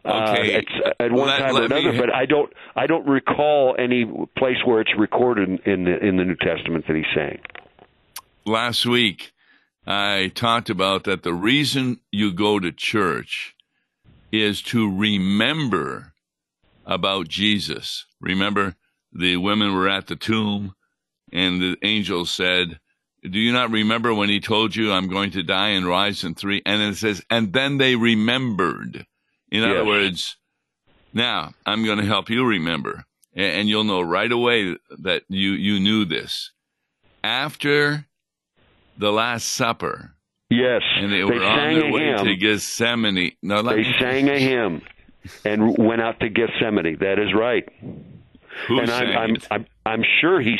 Uh, 0.05 0.37
okay. 0.39 0.55
Uh, 0.55 0.59
at, 0.59 1.01
at 1.01 1.13
one 1.13 1.29
let, 1.29 1.39
time 1.39 1.55
let 1.55 1.63
or 1.63 1.67
another, 1.67 1.93
me... 1.93 1.99
but 1.99 2.15
I 2.15 2.27
don't. 2.27 2.53
I 2.75 2.87
don't 2.87 3.07
recall 3.07 3.77
any 3.79 4.05
place 4.37 4.57
where 4.65 4.81
it's 4.81 4.93
recorded 4.99 5.49
in 5.65 5.85
the 5.85 5.99
in 6.05 6.17
the 6.17 6.25
New 6.25 6.37
Testament 6.37 6.87
that 6.87 6.97
he 6.97 7.05
sang. 7.15 7.39
Last 8.45 8.85
week, 8.85 9.33
I 9.87 10.33
talked 10.35 10.69
about 10.69 11.05
that 11.05 11.23
the 11.23 11.35
reason 11.35 12.01
you 12.11 12.33
go 12.33 12.59
to 12.59 12.73
church 12.73 13.55
is 14.33 14.61
to 14.63 14.91
remember 14.91 16.13
about 16.85 17.29
Jesus. 17.29 18.07
Remember, 18.21 18.75
the 19.13 19.37
women 19.37 19.75
were 19.75 19.89
at 19.89 20.09
the 20.09 20.17
tomb, 20.17 20.75
and 21.33 21.61
the 21.61 21.77
angel 21.83 22.27
said, 22.27 22.81
Do 23.23 23.39
you 23.39 23.53
not 23.53 23.71
remember 23.71 24.13
when 24.13 24.29
he 24.29 24.41
told 24.41 24.75
you, 24.75 24.93
I'm 24.93 25.09
going 25.09 25.31
to 25.33 25.43
die 25.43 25.71
and 25.71 25.87
rise 25.87 26.25
in 26.25 26.35
three? 26.35 26.63
And 26.67 26.83
it 26.83 26.97
says, 26.97 27.23
And 27.31 27.53
then 27.53 27.79
they 27.79 27.95
remembered. 27.95 29.07
In 29.51 29.63
other 29.63 29.85
words, 29.85 30.37
now 31.15 31.55
I'm 31.65 31.85
going 31.85 31.99
to 31.99 32.05
help 32.05 32.29
you 32.29 32.45
remember. 32.45 33.05
And 33.35 33.69
you'll 33.69 33.85
know 33.85 34.01
right 34.01 34.33
away 34.33 34.77
that 34.99 35.23
you, 35.29 35.53
you 35.53 35.79
knew 35.79 36.05
this. 36.05 36.53
After 37.23 38.06
the 38.99 39.13
Last 39.13 39.49
Supper, 39.49 40.17
Yes, 40.49 40.83
and 40.97 41.13
they, 41.13 41.19
they 41.19 41.25
were 41.25 41.43
on 41.43 41.75
their 41.75 41.91
way 41.91 42.05
hymn. 42.05 42.25
to 42.25 42.37
Gethsemane. 42.37 43.33
No, 43.43 43.63
they 43.63 43.77
me... 43.77 43.95
sang 43.99 44.29
a 44.29 44.39
hymn 44.39 44.83
and 45.45 45.77
went 45.77 46.01
out 46.01 46.21
to 46.21 46.29
Gethsemane. 46.29 46.99
That 47.01 47.19
is 47.19 47.35
right. 47.35 47.69
Who 48.69 48.81
and 48.81 48.91
I'm, 48.91 49.17
I'm, 49.17 49.37
I'm, 49.51 49.67
I'm 49.85 50.03
sure 50.21 50.41
he 50.41 50.57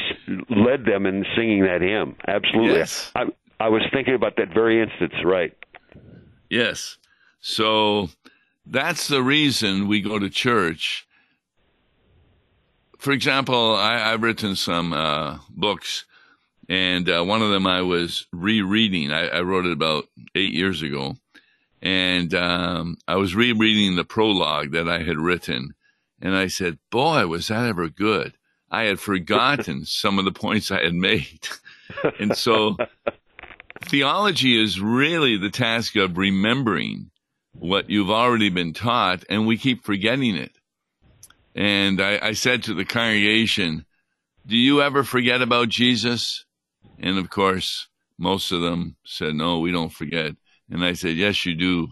led 0.51 0.85
them 0.85 1.07
in 1.07 1.25
singing 1.37 1.63
that 1.65 1.83
hymn. 1.83 2.17
Absolutely. 2.27 2.79
Yes. 2.79 3.13
I, 3.15 3.27
I 3.61 3.69
was 3.69 3.83
thinking 3.93 4.15
about 4.15 4.37
that 4.37 4.53
very 4.53 4.83
instance. 4.83 5.15
Right. 5.25 5.57
Yes. 6.51 6.99
So 7.41 8.11
that's 8.67 9.07
the 9.07 9.23
reason 9.23 9.87
we 9.87 10.01
go 10.01 10.19
to 10.19 10.29
church. 10.29 11.07
For 12.99 13.13
example, 13.13 13.77
I, 13.77 13.99
have 13.99 14.23
written 14.23 14.57
some 14.57 14.93
uh, 14.93 15.39
books 15.51 16.07
and 16.69 17.09
uh, 17.09 17.23
one 17.23 17.43
of 17.43 17.51
them 17.51 17.67
I 17.67 17.83
was 17.83 18.27
rereading. 18.33 19.13
I, 19.13 19.29
I, 19.29 19.41
wrote 19.43 19.67
it 19.67 19.73
about 19.73 20.07
eight 20.35 20.53
years 20.53 20.83
ago, 20.83 21.17
and 21.81 22.35
um, 22.35 22.97
I 23.07 23.17
was 23.17 23.37
rereading 23.37 23.95
the 23.95 24.05
prologue 24.05 24.73
that 24.73 24.89
I 24.89 25.03
had 25.03 25.19
written, 25.19 25.75
and 26.21 26.35
I 26.35 26.49
said, 26.49 26.79
"Boy, 26.91 27.27
was 27.27 27.49
that 27.49 27.67
ever 27.67 27.89
good!" 27.89 28.35
I 28.71 28.85
had 28.85 28.99
forgotten 28.99 29.85
some 29.85 30.19
of 30.19 30.25
the 30.25 30.33
points 30.33 30.71
I 30.71 30.83
had 30.83 30.95
made, 30.95 31.49
and 32.19 32.37
so 32.37 32.77
theology 33.85 34.61
is 34.61 34.81
really 34.81 35.37
the 35.37 35.51
task 35.51 35.95
of 35.97 36.19
remembering 36.19 37.11
what 37.53 37.89
you've 37.89 38.11
already 38.11 38.51
been 38.51 38.73
taught, 38.73 39.25
and 39.31 39.47
we 39.47 39.57
keep 39.57 39.85
forgetting 39.85 40.35
it. 40.35 40.53
And 41.55 42.03
I, 42.03 42.19
I 42.21 42.33
said 42.33 42.65
to 42.65 42.75
the 42.75 42.85
congregation, 42.85 43.87
"Do 44.45 44.57
you 44.57 44.83
ever 44.83 45.05
forget 45.05 45.43
about 45.43 45.69
Jesus?" 45.69 46.45
And 46.99 47.19
of 47.19 47.31
course, 47.31 47.89
most 48.19 48.53
of 48.53 48.61
them 48.61 48.97
said, 49.05 49.35
No, 49.35 49.61
we 49.61 49.73
don't 49.73 49.93
forget. 49.93 50.33
And 50.71 50.85
I 50.85 50.95
said, 50.95 51.17
Yes, 51.17 51.45
you 51.47 51.55
do. 51.55 51.89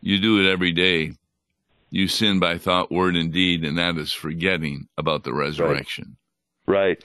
You 0.00 0.18
do 0.20 0.40
it 0.40 0.50
every 0.50 0.72
day. 0.72 1.14
You 1.90 2.06
sin 2.06 2.38
by 2.38 2.58
thought, 2.58 2.92
word, 2.92 3.16
and 3.16 3.32
deed, 3.32 3.64
and 3.64 3.78
that 3.78 3.96
is 3.96 4.12
forgetting 4.12 4.88
about 4.98 5.24
the 5.24 5.32
resurrection. 5.32 6.16
Right. 6.66 7.02
right. 7.02 7.04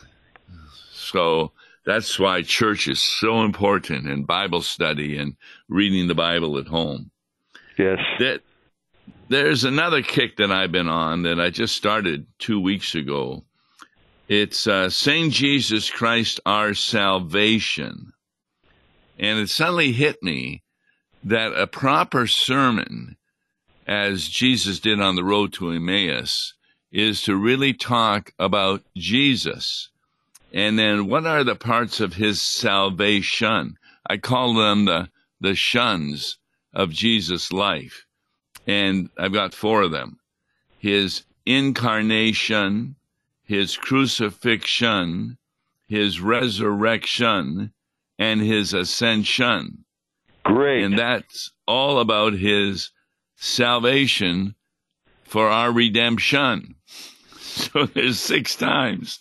So 0.91 1.53
that's 1.85 2.19
why 2.19 2.41
church 2.41 2.87
is 2.87 3.01
so 3.01 3.43
important 3.43 4.07
and 4.07 4.27
Bible 4.27 4.61
study 4.61 5.17
and 5.17 5.35
reading 5.69 6.07
the 6.07 6.15
Bible 6.15 6.57
at 6.57 6.67
home. 6.67 7.11
Yes. 7.77 7.99
That 8.19 8.41
there's 9.29 9.63
another 9.63 10.01
kick 10.01 10.37
that 10.37 10.51
I've 10.51 10.71
been 10.71 10.89
on 10.89 11.23
that 11.23 11.39
I 11.39 11.49
just 11.49 11.75
started 11.75 12.25
two 12.39 12.59
weeks 12.59 12.95
ago 12.95 13.43
it's 14.33 14.65
uh, 14.65 14.89
Jesus 14.89 15.91
Christ 15.91 16.39
our 16.43 16.73
salvation. 16.73 18.13
And 19.19 19.37
it 19.37 19.49
suddenly 19.49 19.91
hit 19.91 20.23
me 20.23 20.63
that 21.23 21.53
a 21.53 21.67
proper 21.67 22.25
sermon, 22.25 23.17
as 23.85 24.27
Jesus 24.27 24.79
did 24.79 24.99
on 24.99 25.15
the 25.15 25.23
road 25.23 25.53
to 25.53 25.69
Emmaus, 25.69 26.55
is 26.91 27.21
to 27.23 27.35
really 27.35 27.73
talk 27.73 28.33
about 28.39 28.81
Jesus. 28.97 29.89
And 30.51 30.79
then 30.79 31.05
what 31.05 31.27
are 31.27 31.43
the 31.43 31.55
parts 31.55 31.99
of 31.99 32.15
his 32.15 32.41
salvation? 32.41 33.77
I 34.09 34.17
call 34.17 34.55
them 34.55 34.85
the, 34.85 35.09
the 35.41 35.53
shuns 35.53 36.39
of 36.73 36.89
Jesus' 36.89 37.51
life. 37.51 38.07
And 38.65 39.11
I've 39.15 39.31
got 39.31 39.53
four 39.53 39.83
of 39.83 39.91
them. 39.91 40.17
His 40.79 41.23
incarnation, 41.45 42.95
his 43.43 43.77
crucifixion, 43.77 45.37
his 45.87 46.19
resurrection, 46.19 47.73
and 48.17 48.41
his 48.41 48.73
ascension. 48.73 49.85
Great. 50.43 50.83
And 50.83 50.97
that's 50.97 51.51
all 51.67 51.99
about 51.99 52.33
his 52.33 52.91
salvation 53.35 54.55
for 55.23 55.47
our 55.49 55.71
redemption. 55.71 56.75
So 57.53 57.85
there's 57.85 58.19
six 58.19 58.55
times. 58.55 59.19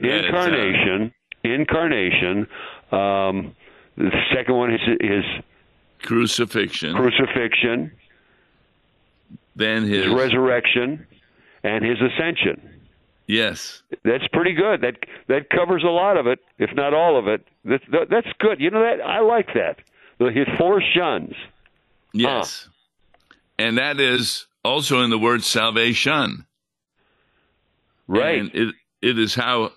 Incarnation, 0.00 1.12
uh, 1.44 1.48
incarnation. 1.48 2.48
Um, 2.90 3.54
the 3.96 4.10
second 4.34 4.56
one 4.56 4.74
is, 4.74 4.80
is 4.98 5.24
crucifixion. 6.02 6.96
Crucifixion. 6.96 7.92
Then 9.54 9.84
his, 9.84 10.06
his 10.06 10.12
resurrection 10.12 11.06
and 11.62 11.84
his 11.84 11.98
ascension. 12.00 12.77
Yes, 13.28 13.82
that's 14.04 14.26
pretty 14.32 14.54
good. 14.54 14.80
That 14.80 14.94
that 15.28 15.50
covers 15.50 15.84
a 15.84 15.90
lot 15.90 16.16
of 16.16 16.26
it, 16.26 16.40
if 16.58 16.74
not 16.74 16.94
all 16.94 17.18
of 17.18 17.28
it. 17.28 17.46
That, 17.64 17.82
that 17.92 18.10
that's 18.10 18.28
good. 18.40 18.58
You 18.58 18.70
know 18.70 18.80
that 18.80 19.04
I 19.04 19.20
like 19.20 19.48
that. 19.54 19.78
His 20.18 20.48
four 20.56 20.82
shuns. 20.82 21.34
Yes, 22.14 22.66
huh. 22.66 23.34
and 23.58 23.78
that 23.78 24.00
is 24.00 24.46
also 24.64 25.02
in 25.02 25.10
the 25.10 25.18
word 25.18 25.44
salvation. 25.44 26.46
Right. 28.06 28.40
And 28.40 28.50
it 28.54 28.74
it 29.02 29.18
is 29.18 29.34
how 29.34 29.72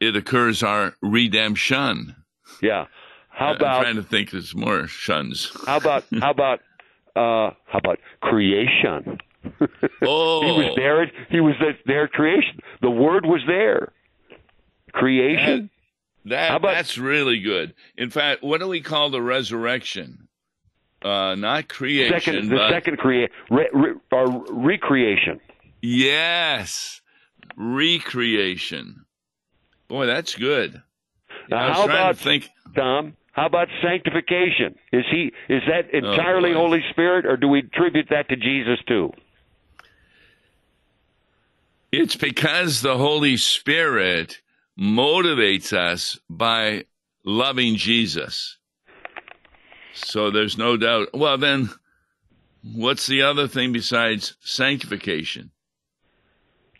it 0.00 0.16
occurs 0.16 0.62
our 0.62 0.94
redemption. 1.02 2.14
Yeah. 2.62 2.86
How 3.28 3.54
about 3.54 3.76
I'm 3.76 3.82
trying 3.82 3.96
to 3.96 4.02
think 4.02 4.30
there's 4.30 4.54
more 4.54 4.86
shuns. 4.86 5.52
how 5.66 5.76
about 5.76 6.04
how 6.20 6.30
about 6.30 6.60
uh 7.16 7.50
how 7.66 7.78
about 7.78 7.98
creation? 8.20 9.18
Oh, 10.02 10.42
he 10.42 10.66
was 10.66 10.76
there. 10.76 11.10
He 11.30 11.40
was 11.40 11.54
there 11.86 12.04
at 12.04 12.12
creation. 12.12 12.60
The 12.82 12.90
Word 12.90 13.24
was 13.26 13.40
there. 13.46 13.92
Creation. 14.92 15.70
That 16.26 16.50
How 16.50 16.56
about- 16.56 16.74
that's 16.74 16.98
really 16.98 17.40
good. 17.40 17.74
In 17.96 18.10
fact, 18.10 18.42
what 18.42 18.60
do 18.60 18.68
we 18.68 18.80
call 18.80 19.10
the 19.10 19.22
resurrection? 19.22 20.28
Uh, 21.02 21.34
not 21.36 21.68
creation, 21.68 22.18
second, 22.18 22.48
the 22.48 22.56
but 22.56 22.70
second 22.70 22.96
creation 22.98 23.32
re, 23.50 23.68
re, 23.72 23.92
or 24.10 24.44
recreation. 24.50 25.38
yes, 25.82 27.00
recreation. 27.56 29.04
Boy, 29.88 30.06
that's 30.06 30.34
good. 30.34 30.82
Now, 31.48 31.58
I 31.58 31.68
was 31.68 31.76
how 31.76 31.86
trying 31.86 31.98
about 31.98 32.16
to 32.16 32.22
think. 32.24 32.48
Tom? 32.74 33.16
How 33.32 33.46
about 33.46 33.68
sanctification? 33.82 34.74
Is 34.92 35.04
he 35.10 35.30
is 35.48 35.62
that 35.68 35.92
entirely 35.94 36.54
boy. 36.54 36.58
Holy 36.58 36.80
Spirit, 36.90 37.26
or 37.26 37.36
do 37.36 37.46
we 37.48 37.60
attribute 37.60 38.06
that 38.10 38.28
to 38.30 38.36
Jesus 38.36 38.78
too? 38.88 39.12
It's 41.92 42.16
because 42.16 42.82
the 42.82 42.98
Holy 42.98 43.36
Spirit 43.36 44.40
motivates 44.78 45.72
us 45.72 46.18
by 46.28 46.84
loving 47.24 47.76
Jesus. 47.76 48.58
So 49.94 50.30
there's 50.30 50.58
no 50.58 50.76
doubt. 50.76 51.08
Well, 51.14 51.38
then, 51.38 51.70
what's 52.62 53.06
the 53.06 53.22
other 53.22 53.48
thing 53.48 53.72
besides 53.72 54.36
sanctification? 54.40 55.52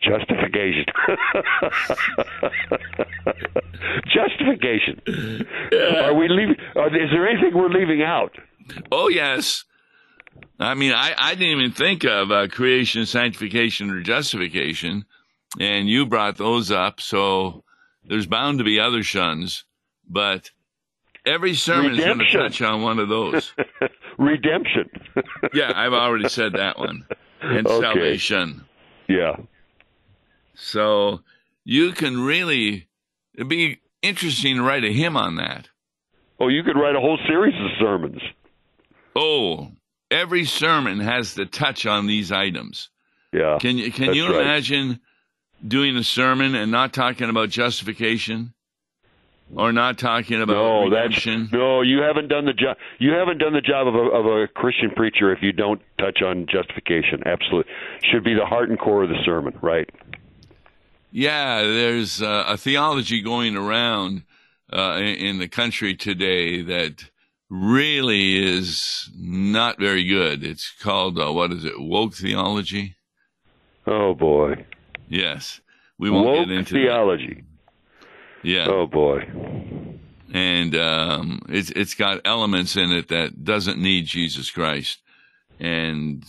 Justification. 0.01 0.85
Justification. 4.07 5.01
Are 6.03 6.13
we 6.13 6.27
leaving? 6.27 6.55
Are, 6.75 6.87
is 6.87 7.09
there 7.11 7.27
anything 7.27 7.55
we're 7.55 7.69
leaving 7.69 8.03
out? 8.03 8.35
Oh, 8.91 9.09
yes. 9.09 9.63
I 10.59 10.73
mean, 10.73 10.91
I, 10.93 11.13
I 11.17 11.35
didn't 11.35 11.59
even 11.59 11.71
think 11.71 12.03
of 12.03 12.31
uh, 12.31 12.47
creation, 12.47 13.05
sanctification, 13.05 13.89
or 13.91 14.01
justification, 14.01 15.05
and 15.59 15.87
you 15.87 16.05
brought 16.05 16.37
those 16.37 16.71
up. 16.71 16.99
So 17.01 17.63
there's 18.03 18.25
bound 18.25 18.57
to 18.59 18.63
be 18.63 18.79
other 18.79 19.03
shuns, 19.03 19.65
but 20.09 20.51
every 21.25 21.53
sermon 21.53 21.93
is 21.93 22.03
going 22.05 22.19
to 22.19 22.31
touch 22.31 22.61
on 22.61 22.81
one 22.81 22.99
of 22.99 23.09
those. 23.09 23.53
Redemption. 24.17 24.89
yeah, 25.53 25.71
I've 25.75 25.93
already 25.93 26.27
said 26.29 26.53
that 26.53 26.79
one. 26.79 27.05
And 27.41 27.67
Okay. 27.67 27.81
salvation. 27.81 28.65
yeah. 29.07 29.35
So 30.55 31.19
you 31.63 31.91
can 31.91 32.19
really, 32.19 32.87
it'd 33.35 33.47
be 33.47 33.79
interesting 34.01 34.55
to 34.55 34.63
write 34.63 34.83
a 34.83 34.91
hymn 34.91 35.15
on 35.15 35.35
that. 35.35 35.69
Oh, 36.39 36.47
you 36.47 36.63
could 36.63 36.75
write 36.77 36.95
a 36.95 36.99
whole 36.99 37.19
series 37.27 37.53
of 37.55 37.69
sermons. 37.79 38.21
Oh, 39.15 39.71
every 40.11 40.45
sermon 40.45 40.99
has 40.99 41.35
to 41.35 41.45
touch 41.45 41.85
on 41.85 42.07
these 42.07 42.31
items. 42.31 42.89
Yeah. 43.33 43.57
Can 43.59 43.77
you 43.77 43.91
can 43.91 44.13
you 44.13 44.27
right. 44.27 44.41
imagine 44.41 44.99
doing 45.65 45.97
a 45.97 46.03
sermon 46.03 46.55
and 46.55 46.71
not 46.71 46.93
talking 46.93 47.29
about 47.29 47.49
justification, 47.49 48.53
or 49.55 49.71
not 49.71 49.97
talking 49.97 50.41
about 50.41 50.53
No, 50.53 50.83
redemption? 50.85 51.49
no. 51.51 51.81
You 51.81 52.01
haven't 52.01 52.27
done 52.29 52.45
the 52.45 52.53
job. 52.53 52.77
You 52.99 53.11
haven't 53.11 53.39
done 53.39 53.53
the 53.53 53.61
job 53.61 53.87
of 53.87 53.95
a, 53.95 53.99
of 53.99 54.25
a 54.25 54.47
Christian 54.47 54.91
preacher 54.91 55.31
if 55.33 55.39
you 55.41 55.51
don't 55.51 55.81
touch 55.99 56.21
on 56.21 56.45
justification. 56.49 57.23
Absolutely, 57.25 57.71
should 58.11 58.23
be 58.23 58.33
the 58.33 58.45
heart 58.45 58.69
and 58.69 58.79
core 58.79 59.03
of 59.03 59.09
the 59.09 59.21
sermon. 59.25 59.57
Right. 59.61 59.89
Yeah, 61.11 61.61
there's 61.63 62.21
uh, 62.21 62.45
a 62.47 62.57
theology 62.57 63.21
going 63.21 63.55
around 63.55 64.23
uh, 64.71 64.99
in 64.99 65.39
the 65.39 65.47
country 65.47 65.95
today 65.95 66.61
that 66.63 67.09
really 67.49 68.37
is 68.37 69.09
not 69.15 69.79
very 69.79 70.03
good. 70.03 70.43
It's 70.43 70.71
called 70.81 71.19
uh, 71.19 71.31
what 71.31 71.51
is 71.51 71.65
it? 71.65 71.79
Woke 71.79 72.13
theology. 72.15 72.95
Oh 73.85 74.13
boy. 74.13 74.65
Yes, 75.09 75.61
we 75.97 76.09
won't 76.09 76.25
Woke 76.27 76.47
get 76.47 76.57
into 76.57 76.73
that. 76.73 76.79
theology. 76.79 77.43
Yeah, 78.43 78.67
Oh 78.69 78.85
boy. 78.87 79.27
and 80.33 80.75
um, 80.75 81.41
it's 81.49 81.71
it's 81.71 81.93
got 81.95 82.21
elements 82.25 82.75
in 82.75 82.91
it 82.91 83.07
that 83.09 83.43
doesn't 83.43 83.79
need 83.79 84.05
Jesus 84.05 84.51
Christ, 84.51 84.99
and 85.59 86.23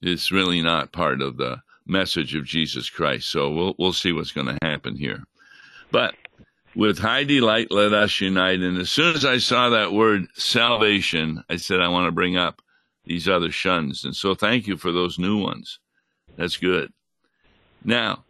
it's 0.00 0.30
really 0.30 0.62
not 0.62 0.92
part 0.92 1.20
of 1.20 1.36
the 1.36 1.60
message 1.86 2.34
of 2.34 2.44
Jesus 2.44 2.90
Christ. 2.90 3.30
So 3.30 3.50
we'll 3.50 3.74
we'll 3.78 3.92
see 3.92 4.12
what's 4.12 4.32
going 4.32 4.46
to 4.46 4.58
happen 4.62 4.96
here. 4.96 5.24
But 5.90 6.14
with 6.78 7.00
high 7.00 7.24
delight, 7.24 7.72
let 7.72 7.92
us 7.92 8.20
unite. 8.20 8.60
And 8.60 8.78
as 8.78 8.88
soon 8.88 9.16
as 9.16 9.24
I 9.24 9.38
saw 9.38 9.70
that 9.70 9.92
word 9.92 10.28
salvation, 10.34 11.42
I 11.50 11.56
said 11.56 11.80
I 11.80 11.88
want 11.88 12.06
to 12.06 12.12
bring 12.12 12.36
up 12.36 12.62
these 13.04 13.28
other 13.28 13.50
shuns. 13.50 14.04
And 14.04 14.14
so 14.14 14.36
thank 14.36 14.68
you 14.68 14.76
for 14.76 14.92
those 14.92 15.18
new 15.18 15.42
ones. 15.42 15.80
That's 16.36 16.56
good. 16.56 16.92
Now, 17.84 18.24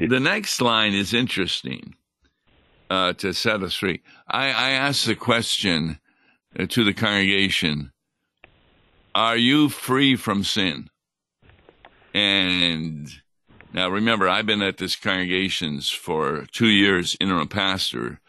the 0.00 0.18
next 0.18 0.60
line 0.60 0.94
is 0.94 1.14
interesting 1.14 1.94
uh, 2.90 3.12
to 3.12 3.32
set 3.32 3.62
us 3.62 3.76
free. 3.76 4.02
I, 4.26 4.46
I 4.48 4.70
asked 4.70 5.06
the 5.06 5.14
question 5.14 6.00
uh, 6.58 6.66
to 6.66 6.82
the 6.82 6.92
congregation 6.92 7.92
Are 9.14 9.36
you 9.36 9.68
free 9.68 10.16
from 10.16 10.42
sin? 10.42 10.88
And 12.12 13.08
now 13.76 13.90
remember, 13.90 14.26
I've 14.26 14.46
been 14.46 14.62
at 14.62 14.78
this 14.78 14.96
congregations 14.96 15.90
for 15.90 16.46
two 16.50 16.68
years, 16.68 17.14
interim 17.20 17.46
pastor, 17.46 18.20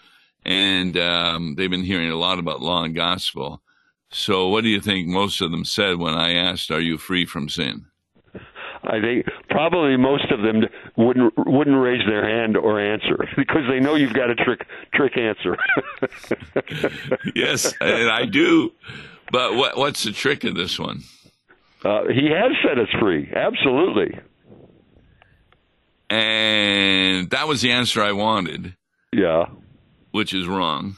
and 0.44 0.98
um, 0.98 1.56
they've 1.56 1.70
been 1.70 1.86
hearing 1.86 2.12
a 2.12 2.18
lot 2.18 2.38
about 2.38 2.62
law 2.62 2.84
and 2.84 2.94
gospel. 2.94 3.62
So, 4.10 4.50
what 4.50 4.66
do 4.66 4.70
you 4.70 4.82
think 4.82 5.08
most 5.08 5.40
of 5.40 5.52
them 5.52 5.64
said 5.64 6.00
when 6.00 6.16
I 6.16 6.34
asked, 6.34 6.70
Are 6.70 6.82
you 6.82 6.98
free 6.98 7.26
from 7.26 7.48
sin? 7.48 7.86
I 8.84 9.00
think 9.00 9.26
probably 9.50 9.96
most 9.96 10.30
of 10.32 10.42
them 10.42 10.64
wouldn't 10.98 11.34
wouldn't 11.38 11.82
raise 11.82 12.06
their 12.06 12.28
hand 12.28 12.58
or 12.58 12.82
answer 12.82 13.18
because 13.38 13.64
they 13.70 13.80
know 13.80 13.96
you've 13.96 14.14
got 14.14 14.30
a 14.30 14.36
trick 14.36 14.68
trick 14.94 15.18
answer. 15.18 15.58
yes, 17.36 17.74
and 17.80 18.10
I 18.10 18.26
do. 18.26 18.74
But 19.32 19.56
what, 19.56 19.78
what's 19.78 20.04
the 20.04 20.12
trick 20.12 20.44
of 20.44 20.56
this 20.56 20.78
one? 20.78 21.04
uh, 21.86 22.04
he 22.08 22.30
has 22.32 22.52
set 22.68 22.80
us 22.80 22.90
free. 23.00 23.32
Absolutely. 23.34 24.20
And 26.10 27.30
that 27.32 27.48
was 27.48 27.62
the 27.62 27.72
answer 27.72 28.02
I 28.02 28.12
wanted, 28.14 28.76
Yeah. 29.14 29.46
which 30.12 30.34
is 30.34 30.48
wrong. 30.48 30.98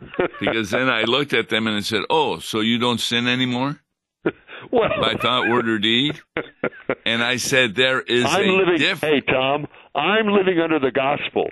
Because 0.40 0.70
then 0.70 0.88
I 0.88 1.02
looked 1.02 1.34
at 1.34 1.50
them 1.50 1.66
and 1.66 1.76
I 1.76 1.80
said, 1.80 2.02
Oh, 2.08 2.38
so 2.38 2.60
you 2.60 2.78
don't 2.78 3.00
sin 3.00 3.28
anymore 3.28 3.80
Well, 4.72 4.88
by 5.00 5.14
thought, 5.20 5.48
word, 5.48 5.68
or 5.68 5.78
deed? 5.78 6.18
And 7.06 7.22
I 7.22 7.36
said, 7.36 7.74
There 7.74 8.00
is 8.00 8.24
I'm 8.24 8.48
a 8.48 8.52
living. 8.52 8.78
difference. 8.78 9.00
Hey, 9.26 9.32
Tom, 9.32 9.66
I'm 9.94 10.26
living 10.28 10.58
under 10.58 10.78
the 10.78 10.90
gospel. 10.90 11.50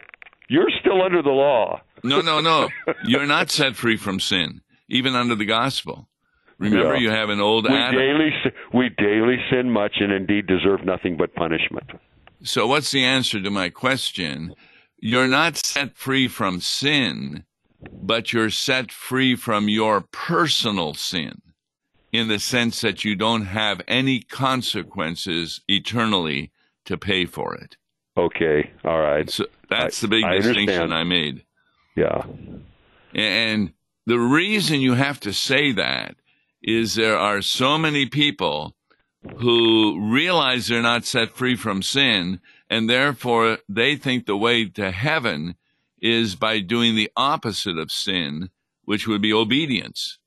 You're 0.48 0.70
still 0.80 1.02
under 1.02 1.22
the 1.22 1.30
law. 1.30 1.80
No, 2.02 2.20
no, 2.22 2.40
no. 2.40 2.68
You're 3.04 3.26
not 3.26 3.50
set 3.50 3.76
free 3.76 3.96
from 3.98 4.18
sin, 4.20 4.62
even 4.88 5.14
under 5.14 5.34
the 5.34 5.44
gospel. 5.44 6.08
Remember, 6.58 6.94
Yeah. 6.94 7.00
you 7.00 7.10
have 7.10 7.28
an 7.28 7.40
old 7.40 7.68
We 7.68 7.76
Adam. 7.76 7.94
daily 8.00 8.30
we 8.72 8.88
daily 8.96 9.36
sin 9.50 9.70
much 9.70 9.96
and 10.00 10.10
indeed 10.12 10.46
deserve 10.46 10.84
nothing 10.84 11.16
but 11.16 11.34
punishment. 11.34 11.90
So, 12.42 12.66
what's 12.66 12.90
the 12.90 13.04
answer 13.04 13.40
to 13.40 13.50
my 13.50 13.68
question? 13.68 14.54
You're 15.00 15.28
not 15.28 15.56
set 15.56 15.96
free 15.96 16.28
from 16.28 16.60
sin, 16.60 17.44
but 17.92 18.32
you're 18.32 18.50
set 18.50 18.90
free 18.92 19.36
from 19.36 19.68
your 19.68 20.00
personal 20.12 20.94
sin 20.94 21.42
in 22.12 22.28
the 22.28 22.38
sense 22.38 22.80
that 22.80 23.04
you 23.04 23.14
don't 23.14 23.46
have 23.46 23.80
any 23.86 24.20
consequences 24.20 25.60
eternally 25.68 26.50
to 26.86 26.96
pay 26.96 27.26
for 27.26 27.54
it. 27.54 27.76
Okay. 28.16 28.70
All 28.84 28.98
right. 29.00 29.28
So 29.30 29.46
that's 29.68 30.02
I- 30.02 30.06
the 30.06 30.08
big 30.08 30.24
I 30.24 30.36
distinction 30.36 30.82
understand. 30.92 30.94
I 30.94 31.04
made. 31.04 31.44
Yeah. 31.96 32.22
And 33.14 33.72
the 34.06 34.18
reason 34.18 34.80
you 34.80 34.94
have 34.94 35.20
to 35.20 35.32
say 35.32 35.72
that 35.72 36.16
is 36.62 36.94
there 36.94 37.18
are 37.18 37.42
so 37.42 37.78
many 37.78 38.06
people 38.06 38.74
who 39.38 40.10
realize 40.12 40.68
they're 40.68 40.82
not 40.82 41.04
set 41.04 41.30
free 41.32 41.56
from 41.56 41.82
sin, 41.82 42.40
and 42.70 42.88
therefore 42.88 43.58
they 43.68 43.96
think 43.96 44.26
the 44.26 44.36
way 44.36 44.66
to 44.66 44.90
heaven 44.90 45.56
is 46.00 46.36
by 46.36 46.60
doing 46.60 46.94
the 46.94 47.10
opposite 47.16 47.76
of 47.78 47.90
sin, 47.90 48.50
which 48.84 49.08
would 49.08 49.20
be 49.22 49.32
obedience. 49.32 50.18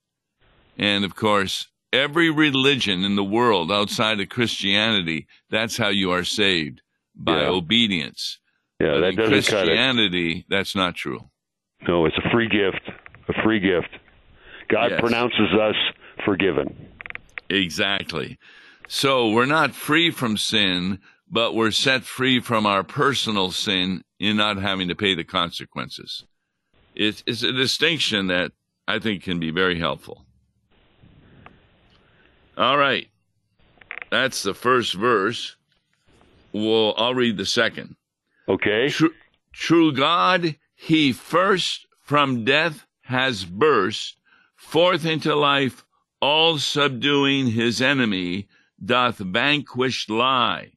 And 0.78 1.06
of 1.06 1.16
course, 1.16 1.68
every 1.94 2.30
religion 2.30 3.04
in 3.04 3.16
the 3.16 3.24
world 3.24 3.72
outside 3.72 4.20
of 4.20 4.30
Christianity, 4.30 5.28
that's 5.50 5.78
how 5.78 5.90
you 5.90 6.12
are 6.12 6.24
saved 6.24 6.82
by 7.16 7.42
Yeah. 7.42 7.50
obedience. 7.50 8.40
Yeah. 8.80 8.92
But 8.94 9.00
That 9.02 9.10
in 9.10 9.16
doesn't 9.16 9.30
cut 9.30 9.64
it. 9.64 9.66
Christianity, 9.68 10.46
that's 10.50 10.76
not 10.76 10.96
true. 10.96 11.30
No, 11.88 12.06
it's 12.06 12.18
a 12.18 12.30
free 12.32 12.48
gift. 12.48 12.82
A 13.30 13.44
free 13.44 13.60
gift. 13.60 13.90
God 14.70 14.92
Yes. 14.92 15.00
pronounces 15.00 15.52
us 15.54 15.76
forgiven. 16.26 16.76
Exactly. 17.50 18.38
So 18.88 19.30
we're 19.30 19.46
not 19.46 19.74
free 19.74 20.12
from 20.12 20.38
sin, 20.38 21.00
but 21.30 21.56
we're 21.56 21.72
set 21.72 22.04
free 22.04 22.40
from 22.40 22.66
our 22.66 22.84
personal 22.84 23.52
sin 23.52 24.04
in 24.20 24.38
not 24.38 24.58
having 24.58 24.90
to 24.90 24.96
pay 24.96 25.16
the 25.16 25.24
consequences. 25.24 26.26
It's, 26.94 27.24
it's 27.26 27.44
a 27.44 27.54
distinction 27.54 28.28
that 28.28 28.52
I 28.88 29.00
think 29.00 29.24
can 29.24 29.40
be 29.40 29.52
very 29.52 29.80
helpful. 29.80 30.26
All 32.58 32.78
right. 32.78 33.08
That's 34.10 34.44
the 34.44 34.54
first 34.54 34.94
verse. 34.94 35.56
Well, 36.52 36.94
I'll 36.98 37.16
read 37.16 37.38
the 37.38 37.46
second. 37.46 37.96
Okay. 38.50 38.90
True, 38.90 39.14
true 39.54 39.94
God, 39.94 40.58
he 40.76 41.14
first 41.14 41.88
from 42.02 42.44
death 42.44 42.86
has 43.04 43.46
burst 43.46 44.18
forth 44.58 45.06
into 45.06 45.34
life, 45.34 45.86
all 46.22 46.58
subduing 46.58 47.48
his 47.48 47.82
enemy, 47.82 48.48
doth 48.84 49.18
vanquished 49.18 50.10
lie. 50.10 50.72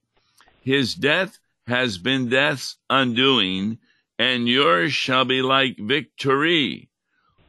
His 0.61 0.95
death 0.95 1.39
has 1.67 1.99
been 1.99 2.29
death's 2.29 2.77
undoing, 2.91 3.79
and 4.19 4.49
yours 4.49 4.93
shall 4.93 5.25
be 5.25 5.43
like 5.43 5.79
victory. 5.79 6.91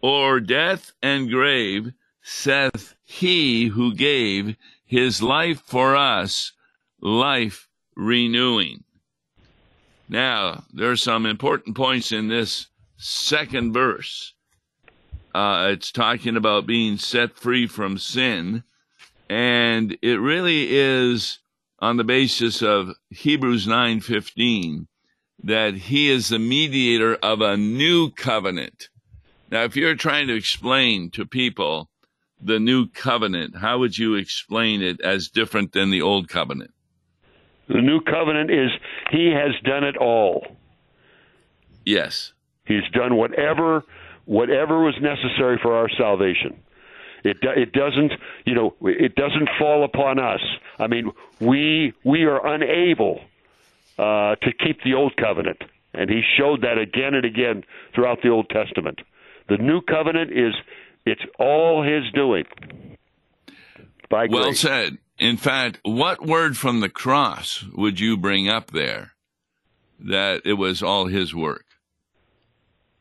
O'er 0.04 0.40
death 0.40 0.94
and 1.02 1.30
grave, 1.30 1.94
saith 2.22 2.96
he 3.04 3.68
who 3.68 3.94
gave 3.94 4.56
his 4.86 5.22
life 5.22 5.62
for 5.62 5.96
us, 5.96 6.54
life 7.02 7.68
renewing. 7.96 8.84
Now, 10.08 10.66
there 10.72 10.92
are 10.92 10.96
some 10.96 11.26
important 11.26 11.76
points 11.76 12.12
in 12.12 12.28
this 12.28 12.68
second 12.98 13.74
verse. 13.74 14.34
Uh, 15.34 15.70
it's 15.72 15.92
talking 15.92 16.38
about 16.38 16.68
being 16.68 16.98
set 16.98 17.36
free 17.36 17.68
from 17.68 17.98
sin, 17.98 18.64
and 19.30 19.98
it 20.02 20.20
really 20.20 20.68
is 20.70 21.40
on 21.80 21.98
the 21.98 22.04
basis 22.04 22.62
of 22.62 22.96
Hebrews 23.10 23.68
9:15 23.68 24.88
that 25.44 25.76
he 25.76 26.10
is 26.10 26.30
the 26.30 26.40
mediator 26.40 27.16
of 27.16 27.42
a 27.42 27.58
new 27.58 28.10
covenant. 28.12 28.90
Now, 29.52 29.64
if 29.64 29.76
you're 29.76 29.96
trying 29.96 30.28
to 30.28 30.36
explain 30.36 31.12
to 31.12 31.26
people 31.26 31.90
the 32.42 32.60
new 32.60 32.88
covenant, 32.88 33.58
how 33.58 33.80
would 33.80 33.98
you 33.98 34.16
explain 34.16 34.82
it 34.82 35.02
as 35.02 35.30
different 35.30 35.72
than 35.74 35.92
the 35.92 36.02
old 36.02 36.30
covenant? 36.30 36.72
The 37.68 37.82
new 37.82 38.02
covenant 38.02 38.52
is 38.52 38.70
he 39.12 39.32
has 39.32 39.52
done 39.64 39.84
it 39.84 39.98
all. 39.98 40.46
Yes. 41.84 42.34
He's 42.66 42.88
done 42.94 43.16
whatever 43.16 43.84
whatever 44.26 44.84
was 44.84 44.96
necessary 45.02 45.60
for 45.62 45.76
our 45.76 45.90
salvation. 45.98 46.60
It 47.26 47.38
it 47.42 47.74
doesn't 47.74 48.12
you 48.46 48.54
know 48.54 48.76
it 48.82 49.16
doesn't 49.16 49.50
fall 49.58 49.84
upon 49.84 50.20
us. 50.20 50.42
I 50.78 50.88
mean 50.88 51.12
we 51.40 51.94
we 52.04 52.24
are 52.24 52.46
unable 52.46 53.20
uh, 53.98 54.36
to 54.36 54.52
keep 54.64 54.84
the 54.84 54.94
old 54.94 55.18
covenant, 55.18 55.64
and 55.94 56.10
he 56.10 56.22
showed 56.38 56.62
that 56.62 56.78
again 56.78 57.16
and 57.16 57.26
again 57.26 57.64
throughout 57.94 58.22
the 58.22 58.30
Old 58.30 58.50
Testament. 58.50 59.00
The 59.50 59.58
new 59.58 59.82
covenant 59.82 60.32
is 60.32 60.54
it's 61.06 61.22
all 61.40 61.84
his 61.84 62.04
doing. 62.14 62.46
By 64.10 64.28
well 64.30 64.46
grace. 64.46 64.60
said. 64.60 64.98
In 65.18 65.38
fact, 65.38 65.80
what 65.84 66.26
word 66.26 66.58
from 66.58 66.82
the 66.82 66.90
cross 66.90 67.64
would 67.74 68.02
you 68.02 68.18
bring 68.18 68.50
up 68.50 68.72
there 68.72 69.14
that 69.98 70.42
it 70.44 70.54
was 70.54 70.84
all 70.84 71.06
his 71.08 71.34
work? 71.34 71.64